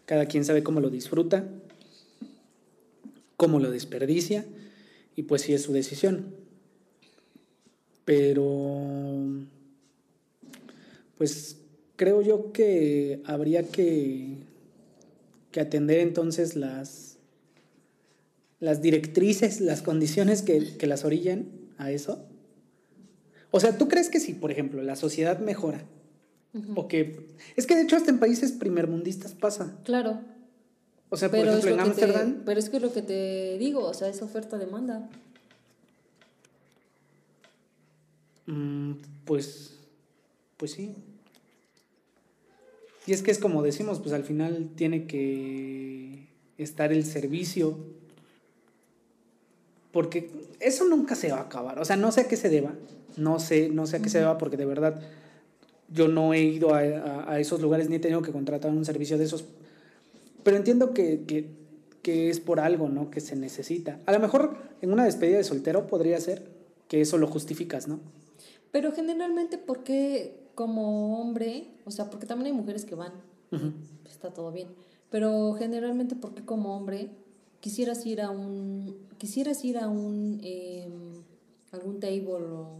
[0.04, 1.48] Cada quien sabe cómo lo disfruta,
[3.38, 4.44] cómo lo desperdicia.
[5.16, 6.34] Y pues sí es su decisión.
[8.06, 9.20] Pero,
[11.18, 11.58] pues
[11.96, 14.38] creo yo que habría que,
[15.50, 17.18] que atender entonces las,
[18.60, 22.24] las directrices, las condiciones que, que las orillan a eso.
[23.50, 25.84] O sea, ¿tú crees que si, por ejemplo, la sociedad mejora?
[26.74, 27.34] O que...
[27.56, 29.78] Es que de hecho hasta en países primermundistas pasa.
[29.84, 30.20] Claro.
[31.08, 32.42] O sea, por ejemplo, en Ámsterdam...
[32.44, 35.08] pero es que lo que te digo, o sea, es oferta-demanda.
[38.46, 38.92] Mm,
[39.24, 39.72] pues...
[40.56, 40.94] Pues sí.
[43.06, 46.26] Y es que es como decimos, pues al final tiene que
[46.58, 47.78] estar el servicio.
[49.92, 50.30] Porque
[50.60, 51.78] eso nunca se va a acabar.
[51.78, 52.74] O sea, no sé a qué se deba.
[53.16, 55.00] No sé, no sé a qué se deba porque de verdad
[55.92, 58.84] yo no he ido a, a- a esos lugares ni he tenido que contratar un
[58.84, 59.44] servicio de esos.
[60.42, 61.48] Pero entiendo que, que,
[62.02, 63.10] que es por algo, ¿no?
[63.10, 64.00] Que se necesita.
[64.06, 66.42] A lo mejor en una despedida de soltero podría ser
[66.88, 68.00] que eso lo justificas, ¿no?
[68.76, 71.66] Pero generalmente, ¿por qué como hombre?
[71.86, 73.10] O sea, porque también hay mujeres que van,
[74.04, 74.68] está todo bien.
[75.08, 77.08] Pero generalmente, ¿por qué como hombre
[77.60, 81.22] quisieras ir a un, quisieras ir a un, em,
[81.72, 82.76] algún table o...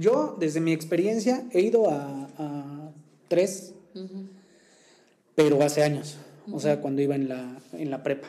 [0.00, 2.90] Yo, desde mi experiencia, he ido a, a
[3.28, 3.74] tres,
[5.36, 6.16] pero hace años.
[6.50, 8.26] O sea, cuando iba en la, en la prepa.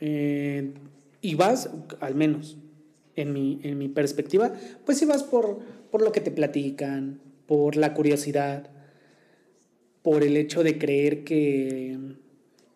[0.00, 0.72] Eh,
[1.20, 1.68] y vas,
[2.00, 2.56] al menos
[3.16, 4.52] en mi, en mi perspectiva,
[4.84, 5.58] pues si vas por,
[5.90, 8.70] por lo que te platican, por la curiosidad,
[10.02, 11.98] por el hecho de creer que,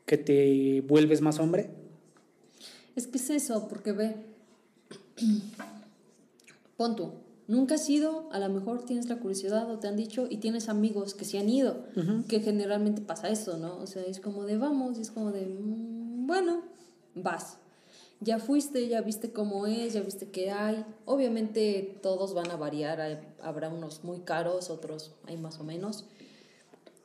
[0.06, 1.70] que te vuelves más hombre.
[2.96, 4.14] Es que es eso, porque ve,
[6.76, 7.12] pon tú,
[7.48, 10.68] nunca has ido, a lo mejor tienes la curiosidad o te han dicho y tienes
[10.68, 11.86] amigos que se han ido,
[12.28, 13.78] que generalmente pasa eso, ¿no?
[13.78, 16.62] O sea, es como de vamos, y es como de, mm, bueno,
[17.14, 17.58] vas.
[18.24, 20.84] Ya fuiste, ya viste cómo es, ya viste qué hay.
[21.04, 26.06] Obviamente todos van a variar, hay- habrá unos muy caros, otros hay más o menos.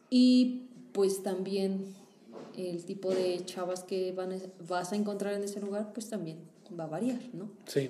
[0.09, 1.93] Y pues también
[2.57, 4.31] el tipo de chavas que van
[4.67, 6.37] vas a encontrar en ese lugar, pues también
[6.79, 7.49] va a variar, ¿no?
[7.67, 7.89] Sí.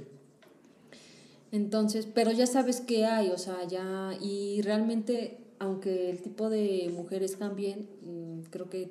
[1.51, 6.91] Entonces, pero ya sabes qué hay, o sea, ya, y realmente, aunque el tipo de
[6.95, 8.89] mujeres cambien, mm, creo que,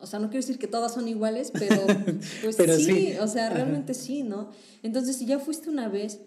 [0.00, 1.72] o sea, no quiero decir que todas son iguales, pero
[2.42, 3.12] pues Pero sí, sí.
[3.20, 3.54] o sea, Ajá.
[3.56, 4.50] realmente sí, ¿no?
[4.82, 6.20] Entonces, si ya fuiste una vez,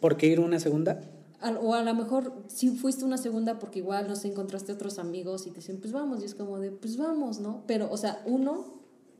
[0.00, 1.00] ¿Por qué ir una segunda?
[1.40, 4.98] Al- o a lo mejor sí fuiste una segunda porque igual, no sé, encontraste otros
[4.98, 7.62] amigos y te dicen, pues vamos, y es como de, pues vamos, ¿no?
[7.66, 8.74] Pero, o sea, uno,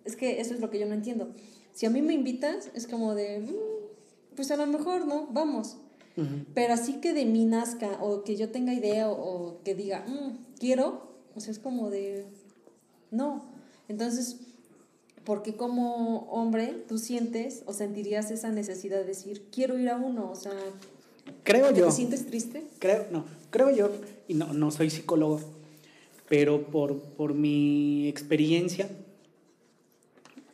[0.04, 1.28] es que eso es lo que yo no entiendo.
[1.72, 5.26] Si a mí me invitas, es como de, "Mm, pues a lo mejor, ¿no?
[5.30, 5.76] Vamos.
[6.54, 9.14] Pero así que de mí nazca, o que yo tenga idea, o,
[9.48, 12.26] o que diga, "Mm, quiero, o sea, es como de,
[13.10, 13.44] no.
[13.88, 14.36] Entonces,
[15.24, 19.96] ¿por qué como hombre tú sientes o sentirías esa necesidad de decir, quiero ir a
[19.96, 20.30] uno?
[20.30, 20.52] O sea,
[21.42, 21.90] Creo ¿te yo.
[21.90, 22.64] sientes triste?
[22.78, 23.90] Creo, no, creo yo,
[24.28, 25.40] y no, no soy psicólogo,
[26.28, 28.88] pero por, por mi experiencia,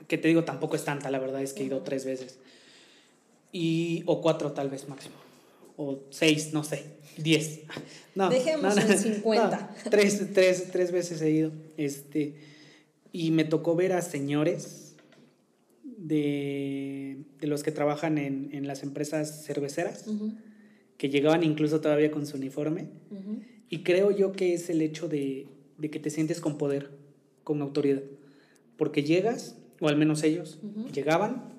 [0.09, 2.39] que te digo, tampoco es tanta, la verdad es que he ido tres veces,
[3.53, 5.15] y, o cuatro tal vez máximo,
[5.77, 6.85] o seis, no sé,
[7.17, 7.61] diez.
[8.15, 9.57] No, Dejemos no, no, en 50.
[9.85, 12.35] no, tres, tres, tres veces he ido, este,
[13.13, 14.97] y me tocó ver a señores
[15.85, 20.07] de, de los que trabajan en, en las empresas cerveceras
[20.97, 22.89] que llegaban incluso todavía con su uniforme.
[23.69, 25.47] Y creo yo que es el hecho de,
[25.79, 26.91] de que te sientes con poder,
[27.45, 28.03] con autoridad.
[28.77, 30.59] Porque llegas, o al menos ellos,
[30.93, 31.53] llegaban,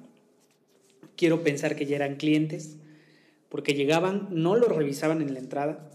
[1.15, 2.77] quiero pensar que ya eran clientes,
[3.49, 5.91] porque llegaban, no lo revisaban en la entrada,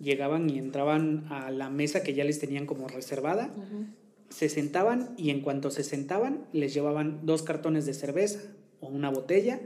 [0.00, 3.52] llegaban y entraban a la mesa que ya les tenían como reservada.
[4.32, 8.40] Se sentaban y en cuanto se sentaban les llevaban dos cartones de cerveza
[8.80, 9.60] o una botella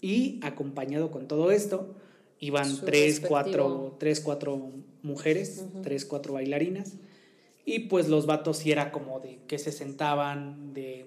[0.00, 1.94] y acompañado con todo esto
[2.40, 3.28] iban Su tres, respectivo.
[3.28, 6.94] cuatro, tres, cuatro mujeres, tres, cuatro bailarinas
[7.64, 11.06] y pues los vatos sí era como de que se sentaban de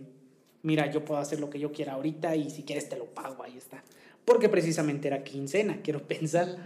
[0.63, 3.43] mira yo puedo hacer lo que yo quiera ahorita y si quieres te lo pago
[3.43, 3.83] ahí está
[4.25, 6.57] porque precisamente era quincena quiero pensar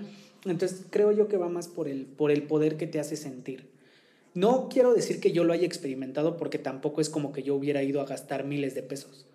[0.45, 3.69] entonces creo yo que va más por el, por el poder que te hace sentir.
[4.33, 7.83] No quiero decir que yo lo haya experimentado porque tampoco es como que yo hubiera
[7.83, 9.27] ido a gastar miles de pesos.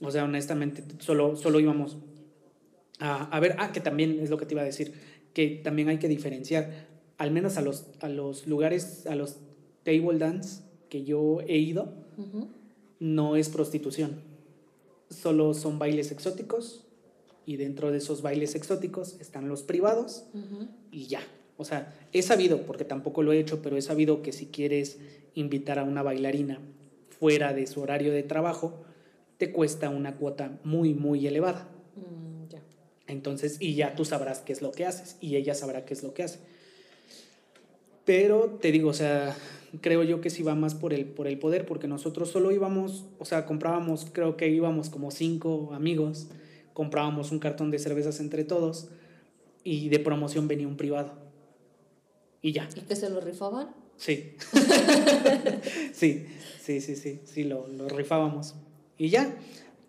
[0.00, 1.96] O sea, honestamente, solo, solo íbamos
[2.98, 4.92] a, a ver, ah, que también es lo que te iba a decir,
[5.34, 6.88] que también hay que diferenciar,
[7.18, 9.36] al menos a los, a los lugares, a los
[9.84, 11.94] table dance que yo he ido,
[12.98, 14.20] no es prostitución.
[15.08, 16.84] Solo son bailes exóticos
[17.46, 20.24] y dentro de esos bailes exóticos están los privados
[20.90, 21.22] y ya.
[21.60, 24.98] O sea, he sabido, porque tampoco lo he hecho, pero he sabido que si quieres
[25.34, 26.58] invitar a una bailarina
[27.10, 28.82] fuera de su horario de trabajo,
[29.36, 31.68] te cuesta una cuota muy, muy elevada.
[31.96, 32.62] Mm, ya.
[33.08, 36.02] Entonces, y ya tú sabrás qué es lo que haces y ella sabrá qué es
[36.02, 36.38] lo que hace.
[38.06, 39.36] Pero te digo, o sea,
[39.82, 43.04] creo yo que sí va más por el, por el poder, porque nosotros solo íbamos,
[43.18, 46.28] o sea, comprábamos, creo que íbamos como cinco amigos,
[46.72, 48.88] comprábamos un cartón de cervezas entre todos
[49.62, 51.29] y de promoción venía un privado.
[52.42, 53.74] Y ya, ¿Y que se lo rifaban?
[53.96, 54.34] sí.
[55.92, 56.26] sí,
[56.60, 58.54] sí, sí, sí, sí, lo, lo rifábamos.
[58.96, 59.34] Y ya,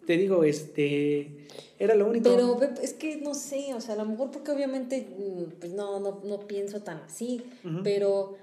[0.06, 1.48] te digo, este,
[1.80, 2.30] era lo único.
[2.30, 6.00] Pero es que no sé, o sea, a lo mejor porque obviamente mm, pues no,
[6.00, 7.44] no, no pienso tan así,
[7.84, 8.36] pero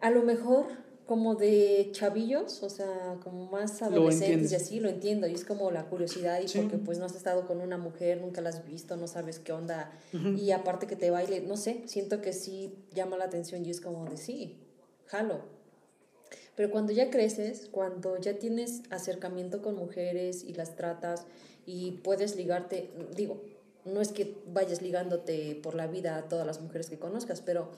[0.00, 0.66] a lo mejor
[1.10, 5.72] como de chavillos, o sea, como más adolescentes y así, lo entiendo, y es como
[5.72, 6.60] la curiosidad y Sí.
[6.60, 9.50] porque pues no has estado con una mujer, nunca la has visto, no sabes qué
[9.50, 10.28] onda, Ujú.
[10.38, 13.80] y aparte que te baile, no sé, siento que sí llama la atención y es
[13.80, 14.60] como de sí,
[15.06, 15.40] jalo.
[16.54, 21.26] Pero cuando ya creces, cuando ya tienes acercamiento con mujeres y las tratas
[21.66, 23.42] y puedes ligarte, digo,
[23.84, 27.68] no es que vayas ligándote por la vida a todas las mujeres que conozcas, pero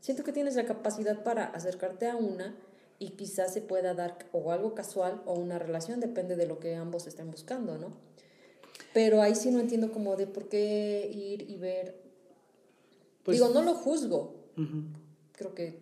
[0.00, 2.56] siento que tienes la capacidad para acercarte a una
[3.00, 6.76] y quizás se pueda dar o algo casual o una relación, depende de lo que
[6.76, 7.88] ambos estén buscando, ¿no?
[8.94, 11.96] Pero ahí sí no entiendo como de por qué ir y ver.
[13.24, 14.34] Pues- digo, no lo juzgo,
[15.32, 15.78] creo que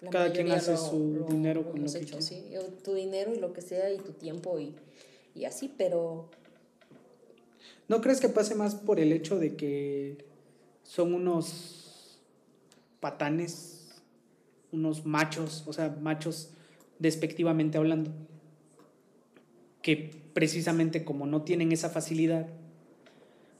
[0.00, 2.52] la Cada quien hace su dinero con lo que hecho, sí,
[2.84, 4.74] tu dinero y lo que sea y tu tiempo y,
[5.34, 6.28] y así, pero
[7.88, 10.24] ¿No crees que pase más por el hecho de que
[10.84, 12.18] son unos
[13.00, 13.73] patanes,
[14.74, 16.50] unos machos, o sea, machos
[16.98, 18.10] despectivamente hablando,
[19.82, 22.48] que precisamente como no tienen esa facilidad,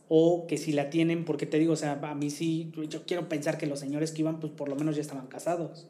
[0.08, 3.28] o que si la tienen, porque te digo, o sea, a mí sí, yo quiero
[3.28, 5.88] pensar que los señores que iban, pues por lo menos ya estaban casados.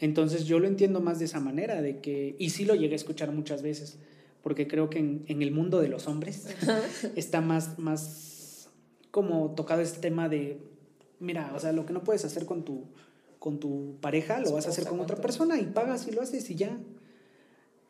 [0.00, 2.96] Entonces yo lo entiendo más de esa manera, de que, y sí lo llegué a
[2.96, 3.98] escuchar muchas veces,
[4.42, 6.46] porque creo que en, en el mundo de los hombres
[7.16, 8.70] está más, más
[9.10, 10.58] como tocado este tema de,
[11.20, 12.84] mira, o sea, lo que no puedes hacer con tu,
[13.44, 16.48] con tu pareja, lo vas a hacer con otra persona y pagas y lo haces
[16.48, 16.78] y ya.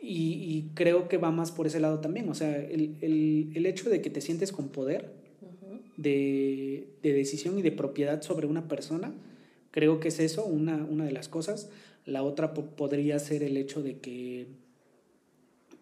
[0.00, 3.64] Y, y creo que va más por ese lado también, o sea, el, el, el
[3.66, 5.12] hecho de que te sientes con poder
[5.96, 9.14] de, de decisión y de propiedad sobre una persona,
[9.70, 11.70] creo que es eso, una, una de las cosas.
[12.04, 14.48] La otra po- podría ser el hecho de que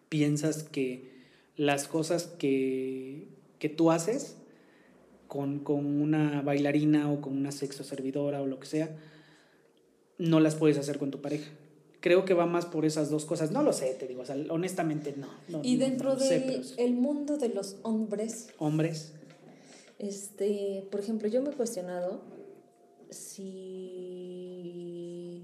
[0.07, 1.11] piensas que
[1.57, 4.37] las cosas que, que tú haces
[5.27, 8.95] con, con una bailarina o con una sexo servidora o lo que sea,
[10.23, 11.51] no las puedes hacer con tu pareja.
[11.99, 13.51] creo que va más por esas dos cosas.
[13.51, 15.27] No lo sé, te digo, o sea, honestamente no.
[15.49, 16.73] no y dentro no del sí.
[16.77, 19.13] el mundo de los hombres, Hombres.
[19.99, 22.21] este, por ejemplo, yo me he cuestionado
[23.73, 25.43] si...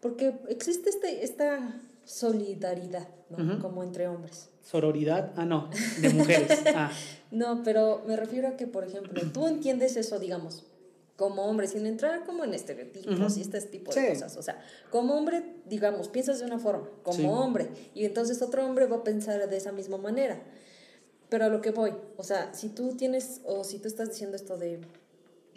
[0.00, 3.58] Porque existe este, esta solidaridad, ¿no?
[3.58, 4.50] Como entre hombres.
[4.62, 5.32] Sororidad.
[5.36, 5.70] Ah, no.
[6.00, 6.60] De mujeres.
[6.74, 6.90] Ah.
[7.30, 10.64] No, pero me refiero a que, por ejemplo, tú entiendes eso, digamos,
[11.16, 13.38] como hombre, sin entrar como en estereotipos Ujú.
[13.38, 14.00] y este tipo Sí.
[14.00, 14.36] de cosas.
[14.36, 17.24] O sea, como hombre, digamos, piensas de una forma, como Sí.
[17.26, 20.42] hombre, y entonces otro hombre va a pensar de esa misma manera.
[21.30, 24.36] Pero a lo que voy, o sea, si tú tienes, o si tú estás diciendo
[24.36, 24.80] esto de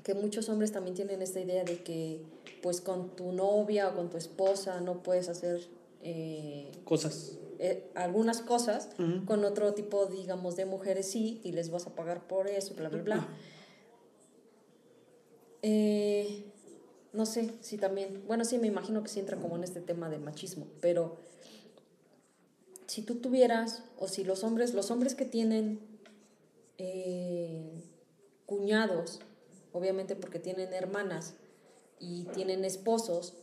[0.03, 2.22] que muchos hombres también tienen esta idea de que,
[2.64, 5.68] pues, con tu novia o con tu esposa no puedes hacer
[6.01, 7.38] eh, Cosas.
[7.60, 9.26] eh, algunas cosas, Ujú.
[9.26, 12.88] con otro tipo, digamos, de mujeres sí, y les vas a pagar por eso, bla,
[12.88, 13.28] bla, bla.
[15.62, 16.45] Eh,
[17.12, 20.10] no sé si también, bueno, sí, me imagino que sí entra como en este tema
[20.10, 21.18] de machismo, pero
[22.86, 25.80] si tú tuvieras, o si los hombres, los hombres que tienen
[26.78, 27.84] eh,
[28.45, 29.20] cuñados,
[29.74, 31.36] obviamente porque tienen hermanas
[31.99, 33.34] y tienen esposos,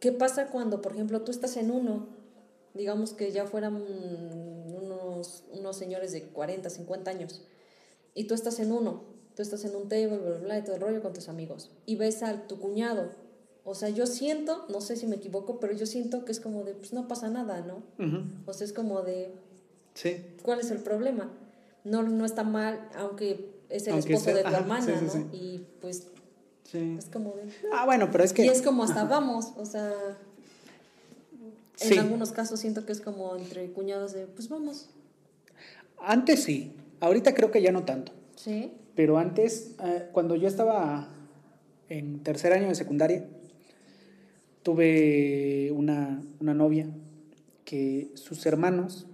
[0.00, 2.08] ¿qué pasa cuando, por ejemplo, tú estás en uno,
[2.74, 7.42] digamos que ya fueran unos, unos señores de 40, 50 años,
[8.14, 9.04] y tú estás en uno,
[9.40, 11.70] tú estás en un table, bla, bla, bla, y todo el rollo con tus amigos,
[11.86, 13.08] y ves a tu cuñado.
[13.64, 16.62] O sea, yo siento, no sé si me equivoco, pero yo siento que es como
[16.64, 17.82] de, pues no pasa nada, ¿no?
[18.46, 19.32] O sea, es como de,
[19.94, 20.18] Sí.
[20.42, 21.30] ¿cuál es el problema?
[21.84, 24.92] No, no está mal, aunque es el Aunque esposo sea- de tu ajá, hermana, sí,
[24.98, 25.12] sí, ¿no?
[25.12, 25.26] sí.
[25.32, 26.06] Y pues
[26.64, 26.96] Sí.
[26.98, 27.44] es como de...
[27.72, 28.44] Ah, bueno, pero es que.
[28.44, 29.90] Y es como hasta vamos, o sea,
[31.80, 31.96] en Sí.
[31.98, 34.90] algunos casos siento que es como entre cuñados de, pues vamos,
[36.02, 36.72] Antes sí.
[37.00, 38.12] Ahorita creo que ya no tanto.
[38.36, 38.72] ¿sí?
[38.94, 41.08] Pero antes, eh, cuando yo estaba
[41.88, 43.26] en tercer año de secundaria,
[44.62, 46.86] tuve una, una novia
[47.64, 49.06] que sus hermanos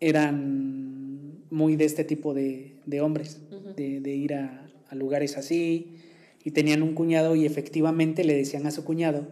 [0.00, 3.40] eran muy de este tipo de, de hombres,
[3.76, 5.96] de, de ir a, a lugares así,
[6.44, 9.26] y tenían un cuñado y efectivamente le decían a su cuñado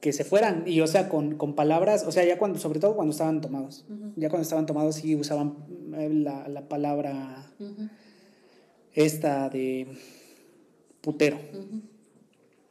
[0.00, 2.94] que se fueran, y o sea, con, con palabras, o sea, ya cuando, sobre todo
[2.96, 3.84] cuando estaban tomados,
[4.16, 5.56] ya cuando estaban tomados sí usaban
[5.90, 7.46] la, la palabra
[8.94, 9.86] esta de
[11.00, 11.38] putero.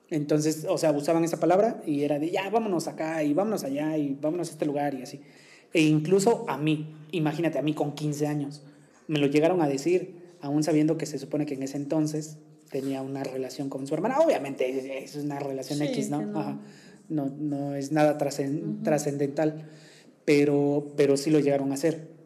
[0.10, 3.98] Entonces, o sea, usaban esa palabra y era de ya, vámonos acá y vámonos allá
[3.98, 5.22] y vámonos a este lugar y así.
[5.74, 8.64] E incluso a mí, imagínate, a mí con 15 años,
[9.08, 12.38] me lo llegaron a decir, aún sabiendo que se supone que en ese entonces
[12.72, 14.20] tenía una relación con su hermana.
[14.20, 16.22] Obviamente es una relación Sí, X, ¿no?
[16.22, 16.40] no.
[16.40, 16.60] Ajá.
[17.08, 19.68] No, no es nada trascendental,
[20.26, 22.19] pero, pero sí lo llegaron a hacer.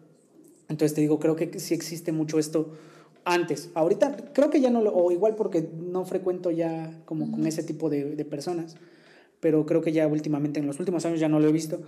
[0.69, 2.71] Entonces te digo, creo que sí existe mucho esto
[3.25, 3.69] antes.
[3.73, 7.63] Ahorita creo que ya no lo, o igual porque no frecuento ya como con ese
[7.63, 8.75] tipo de, de personas,
[9.39, 11.81] pero creo que ya últimamente, en los últimos años ya no lo he visto.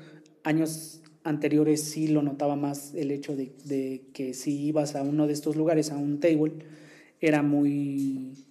[0.43, 5.27] Años anteriores sí lo notaba más el hecho de, de que si ibas a uno
[5.27, 6.53] de estos lugares, a un table,
[7.19, 8.45] era muy,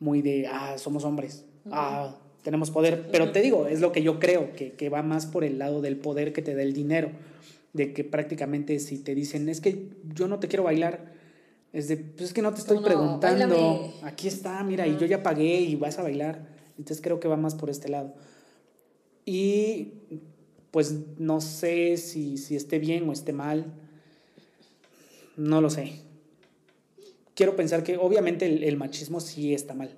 [0.00, 3.08] muy de, ah, somos hombres, ah, tenemos poder.
[3.12, 5.80] Pero te digo, es lo que yo creo, que, que va más por el lado
[5.82, 7.10] del poder que te da el dinero,
[7.76, 11.12] de que prácticamente si te dicen, es que yo no te quiero bailar,
[11.72, 15.06] es de, pues es que no te estoy No, preguntando, aquí está, mira, y yo
[15.06, 16.56] ya pagué y vas a bailar.
[16.78, 18.14] Entonces creo que va más por este lado.
[19.24, 19.94] Y
[20.70, 23.66] pues no sé si, si esté bien o esté mal.
[25.36, 26.00] No lo sé.
[27.34, 29.90] Quiero pensar que obviamente el, el machismo sí está mal.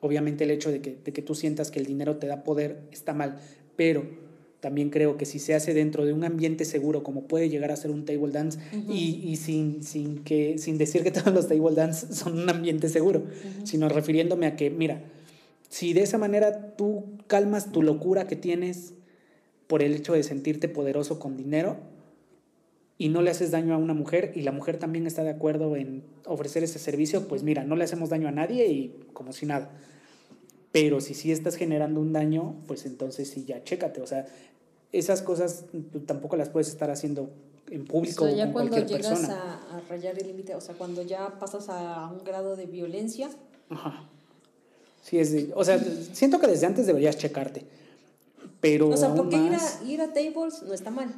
[0.00, 2.88] Obviamente el hecho de que, de que tú sientas que el dinero te da poder
[2.90, 3.38] está mal.
[3.76, 4.23] Pero
[4.64, 7.76] también creo que si se hace dentro de un ambiente seguro, como puede llegar a
[7.76, 8.90] ser un table dance, Ujú.
[8.90, 12.88] y, y sin, sin, que, sin decir que todos los table dance son un ambiente
[12.88, 13.24] seguro,
[13.64, 15.02] sino refiriéndome a que, mira,
[15.68, 18.94] si de esa manera tú calmas tu locura que tienes
[19.66, 21.76] por el hecho de sentirte poderoso con dinero
[22.96, 25.76] y no le haces daño a una mujer y la mujer también está de acuerdo
[25.76, 29.44] en ofrecer ese servicio, pues mira, no le hacemos daño a nadie y como si
[29.44, 29.70] nada.
[30.72, 34.26] Pero si sí estás generando un daño, pues entonces sí ya chécate, o sea,
[34.98, 37.30] esas cosas tú tampoco las puedes estar haciendo
[37.70, 39.60] en público O sea, o ya con cuando cualquier llegas persona.
[39.70, 43.30] a, a rayar el límite, o sea, cuando ya pasas a un grado de violencia,
[43.70, 44.08] Ajá.
[45.02, 45.78] Sí, es de- o sea,
[46.12, 47.64] siento que desde antes deberías checarte.
[48.60, 51.14] Pero o sea, aún porque ir más- a, ir a tables no está mal.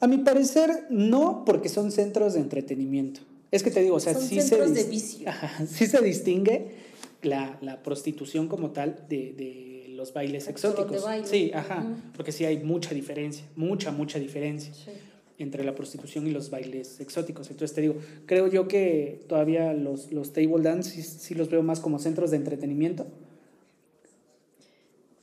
[0.00, 3.20] A mi parecer, no, porque son centros de entretenimiento.
[3.50, 5.28] Es que te digo, o sea, Son sí, centros se, de vicio.
[5.28, 6.76] Ajá, sí se distingue
[7.22, 9.67] la, la prostitución como tal de, de
[9.98, 11.02] los bailes exóticos.
[11.04, 11.26] baile.
[11.26, 11.84] Sí, ajá,
[12.16, 14.92] porque sí hay mucha diferencia, mucha, mucha diferencia Sí.
[15.38, 17.50] entre la prostitución y los bailes exóticos.
[17.50, 17.96] Entonces te digo,
[18.26, 22.30] creo yo que todavía los, los table dance sí, sí los veo más como centros
[22.30, 23.04] de entretenimiento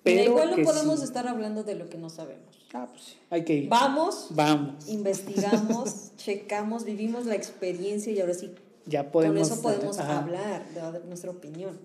[0.04, 1.06] Mira, Pero igual no podemos sí.
[1.06, 2.44] estar hablando de lo que no sabemos.
[2.74, 3.70] Ah, pues sí, hay que ir.
[3.70, 4.88] Vamos, Vamos.
[4.88, 8.52] investigamos, checamos, vivimos la experiencia y ahora sí,
[8.86, 9.36] Ya podemos.
[9.48, 11.80] con eso podemos ajá, hablar, de nuestra opinión.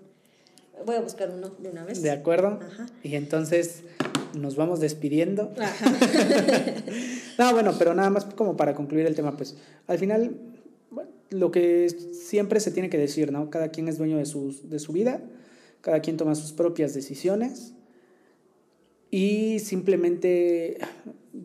[0.85, 2.01] Voy a buscar uno de una vez.
[2.01, 2.59] De acuerdo.
[2.61, 2.87] Ajá.
[3.03, 3.83] Y entonces
[4.33, 5.53] nos vamos despidiendo.
[5.59, 5.91] Ajá.
[7.37, 9.55] No, bueno, pero nada más como para concluir el tema, pues
[9.87, 10.35] al final
[10.91, 13.49] bueno, lo que siempre se tiene que decir, ¿no?
[13.49, 15.21] Cada quien es dueño de, sus, de su vida,
[15.79, 17.73] cada quien toma sus propias decisiones
[19.09, 20.77] y simplemente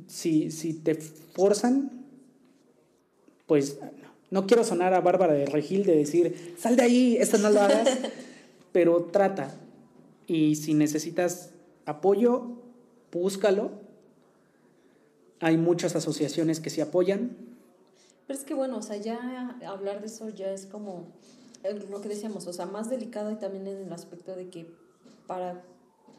[0.07, 1.91] si, si te forzan,
[3.47, 3.79] pues
[4.31, 7.61] no quiero sonar a Bárbara de Regil de decir, sal de ahí, esto no lo
[7.61, 7.89] hagas,
[8.77, 9.55] pero trata.
[10.27, 11.49] Y si necesitas
[11.87, 12.59] apoyo,
[13.11, 13.71] búscalo.
[15.41, 17.39] Hay muchas asociaciones que se apoyan.
[18.27, 21.07] Pero es que bueno, o sea, ya hablar de eso ya es como
[21.63, 24.71] eh, lo que decíamos, o sea, más delicado y también en el aspecto de que
[25.27, 25.65] para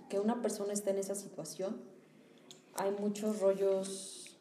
[0.10, 1.78] que una persona esté en esa situación
[2.74, 4.36] hay muchos rollos,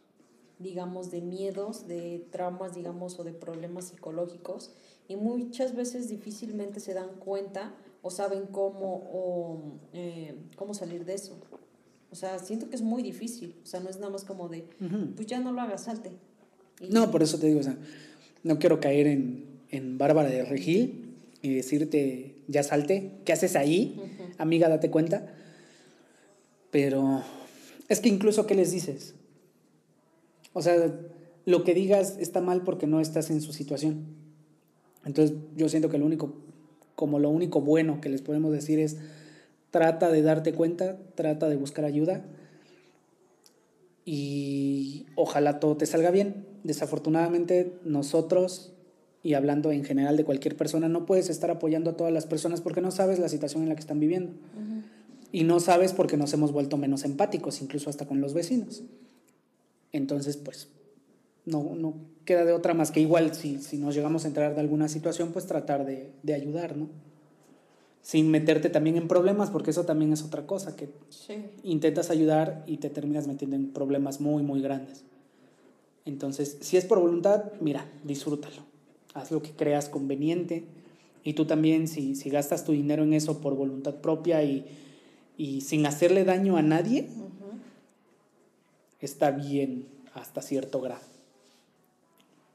[0.59, 4.71] digamos, de miedos, de traumas, digamos, o de problemas psicológicos
[5.07, 7.75] y muchas veces difícilmente se dan cuenta
[8.07, 11.37] o saben cómo, o, eh, cómo salir de eso.
[12.13, 14.65] O sea, siento que es muy difícil, o sea, no es nada más como de,
[15.17, 16.13] pues ya no lo hagas, salte.
[16.81, 17.77] Y- No, por eso te digo, o sea,
[18.45, 24.01] no quiero caer en, en Bárbara de Regil y decirte, ya salte, ¿qué haces ahí?
[24.39, 25.35] Amiga, date cuenta.
[26.71, 27.23] Pero
[27.89, 29.15] es que incluso, ¿qué les dices?
[30.53, 30.95] O sea,
[31.45, 34.07] lo que digas está mal porque no estás en su situación.
[35.05, 36.33] Entonces, yo siento que lo único,
[36.97, 38.97] como lo único bueno que les podemos decir es,
[39.71, 42.25] trata de darte cuenta, trata de buscar ayuda
[44.05, 46.47] y ojalá todo te salga bien.
[46.65, 48.73] Desafortunadamente nosotros,
[49.23, 52.61] y hablando en general de cualquier persona, no puedes estar apoyando a todas las personas
[52.61, 54.33] porque no sabes la situación en la que están viviendo.
[55.33, 58.85] Y no sabes porque nos hemos vuelto menos empáticos, incluso hasta con los vecinos.
[59.93, 60.69] Entonces, pues,
[61.47, 61.95] no, no
[62.25, 65.33] queda de otra más que igual, si, si nos llegamos a enterar de alguna situación,
[65.33, 66.89] pues tratar de, de ayudar, ¿no?
[68.03, 71.45] Sin meterte también en problemas, porque eso también es otra cosa, que Sí.
[71.65, 75.05] intentas ayudar y te terminas metiendo en problemas muy, muy grandes.
[76.05, 78.63] Entonces, si es por voluntad, mira, disfrútalo.
[79.15, 80.65] Haz lo que creas conveniente.
[81.25, 84.65] Y tú también, si, si gastas tu dinero en eso por voluntad propia y,
[85.37, 87.09] y sin hacerle daño a nadie,
[89.01, 91.03] está bien hasta cierto grado.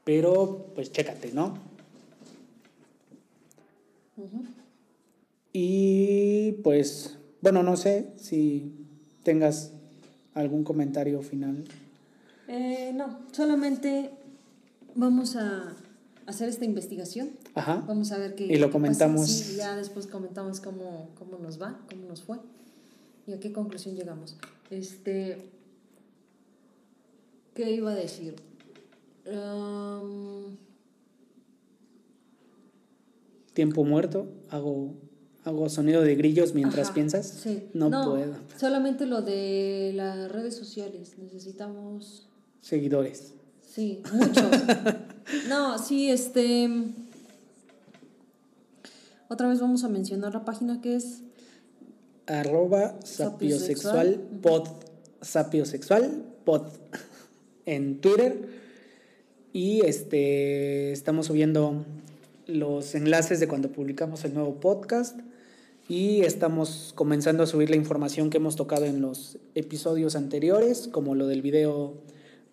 [0.04, 1.58] Pero, pues, chécate, ¿no?
[5.52, 8.72] Y pues, bueno, no sé si
[9.22, 9.72] tengas
[10.34, 11.64] algún comentario final.
[12.48, 14.10] Eh, no, solamente
[14.94, 15.74] vamos a
[16.26, 17.30] hacer esta investigación.
[17.54, 17.84] Ajá.
[17.86, 18.46] Vamos a ver qué.
[18.46, 19.22] Y lo qué comentamos.
[19.22, 19.44] pasa.
[19.44, 22.38] Sí, ya después comentamos cómo, cómo nos va, cómo nos fue
[23.26, 24.36] y a qué conclusión llegamos.
[24.70, 25.38] Este.
[27.54, 28.36] ¿Qué iba a decir?
[29.26, 30.56] Um,
[33.54, 34.94] Tiempo muerto, hago,
[35.44, 37.28] hago sonido de grillos mientras ajá, piensas.
[37.28, 37.68] Sí.
[37.74, 38.34] No, puedo.
[38.58, 41.18] Solamente lo de las redes sociales.
[41.18, 42.28] Necesitamos.
[42.62, 43.34] Seguidores.
[43.68, 44.46] Sí, muchos.
[45.48, 46.94] no, sí, este.
[49.28, 51.22] Otra vez vamos a mencionar la página que es.
[52.26, 54.68] Arroba sapiosexual pod.
[55.20, 56.68] Sapiosexual pod.
[57.66, 58.61] En Twitter.
[59.52, 61.84] Y este estamos subiendo
[62.46, 65.20] los enlaces de cuando publicamos el nuevo podcast.
[65.88, 71.14] Y estamos comenzando a subir la información que hemos tocado en los episodios anteriores, como
[71.14, 71.94] lo del video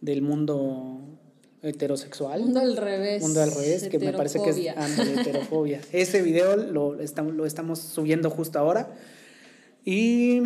[0.01, 0.99] del mundo
[1.61, 2.41] heterosexual.
[2.41, 3.21] Mundo al revés.
[3.21, 4.85] Mundo al revés, que me parece que es Heterofobia.
[4.85, 5.81] ándale, heterofobia.
[5.93, 8.93] Ese video lo estamos, lo estamos subiendo justo ahora.
[9.85, 10.41] Y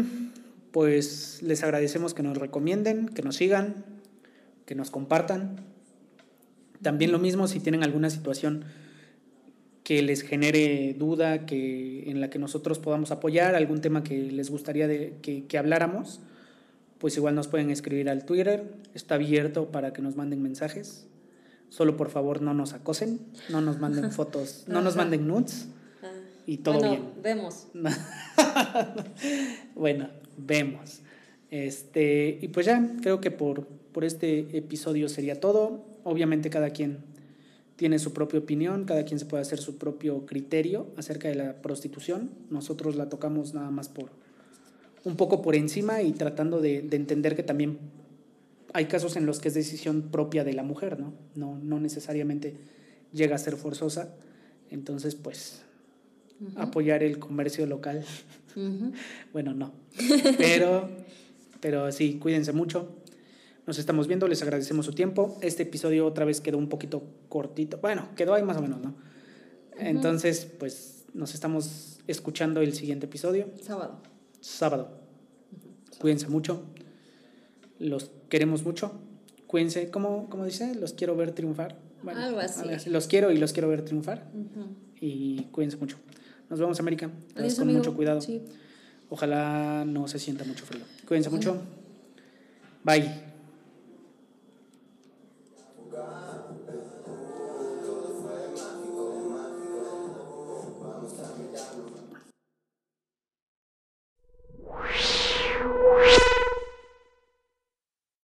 [0.71, 3.85] pues les agradecemos que nos recomienden, que nos sigan,
[4.65, 5.72] que nos compartan.
[6.83, 8.63] También lo mismo si tienen alguna situación
[9.83, 14.49] que les genere duda, que, en la que nosotros podamos apoyar, algún tema que les
[14.49, 16.21] gustaría de- que, que habláramos,
[16.99, 18.63] pues igual nos pueden escribir al Twitter,
[18.93, 21.07] está abierto para que nos manden mensajes.
[21.69, 23.19] Solo por favor no nos acosen,
[23.49, 25.67] no nos manden fotos, no nos manden nudes
[26.01, 26.11] Ah,
[26.45, 27.03] y todo bueno, bien.
[27.23, 27.67] vemos.
[29.75, 31.01] bueno, vemos.
[31.51, 35.85] Este, y pues ya, creo que por, por este episodio sería todo.
[36.03, 36.99] Obviamente cada quien
[37.75, 41.61] tiene su propia opinión, cada quien se puede hacer su propio criterio acerca de la
[41.61, 42.31] prostitución.
[42.49, 44.11] Nosotros la tocamos nada más por
[45.03, 47.77] un poco por encima y tratando de, de entender que también
[48.73, 51.13] hay casos en los que es decisión propia de la mujer, ¿no?
[51.35, 52.55] No, no necesariamente
[53.11, 54.15] llega a ser forzosa.
[54.71, 55.61] Entonces, pues,
[56.55, 58.03] apoyar el comercio local
[59.33, 59.73] Bueno, no.
[60.37, 60.89] Pero,
[61.59, 62.95] pero sí, cuídense mucho.
[63.65, 65.37] Nos estamos viendo, les agradecemos su tiempo.
[65.41, 67.77] Este episodio otra vez quedó un poquito cortito.
[67.77, 68.93] Bueno, quedó ahí más o menos, ¿no?
[69.77, 73.47] Entonces, pues nos estamos escuchando el siguiente episodio.
[73.61, 74.01] Sábado.
[74.41, 74.89] Sábado.
[75.99, 76.63] Cuídense mucho.
[77.79, 78.91] Los queremos mucho.
[79.47, 80.75] Cuídense, ¿cómo, cómo dice?
[80.75, 81.77] Los quiero ver triunfar.
[82.03, 82.89] Bueno, Algo así.
[82.89, 84.29] Los quiero y los quiero ver triunfar.
[84.99, 85.97] Y cuídense mucho.
[86.49, 87.09] Nos vemos, América.
[87.35, 87.79] Adiós, con amigo.
[87.79, 88.19] mucho cuidado.
[88.19, 88.41] Sí.
[89.09, 90.83] Ojalá no se sienta mucho frío.
[91.07, 91.61] Cuídense mucho.
[92.83, 93.32] Bye.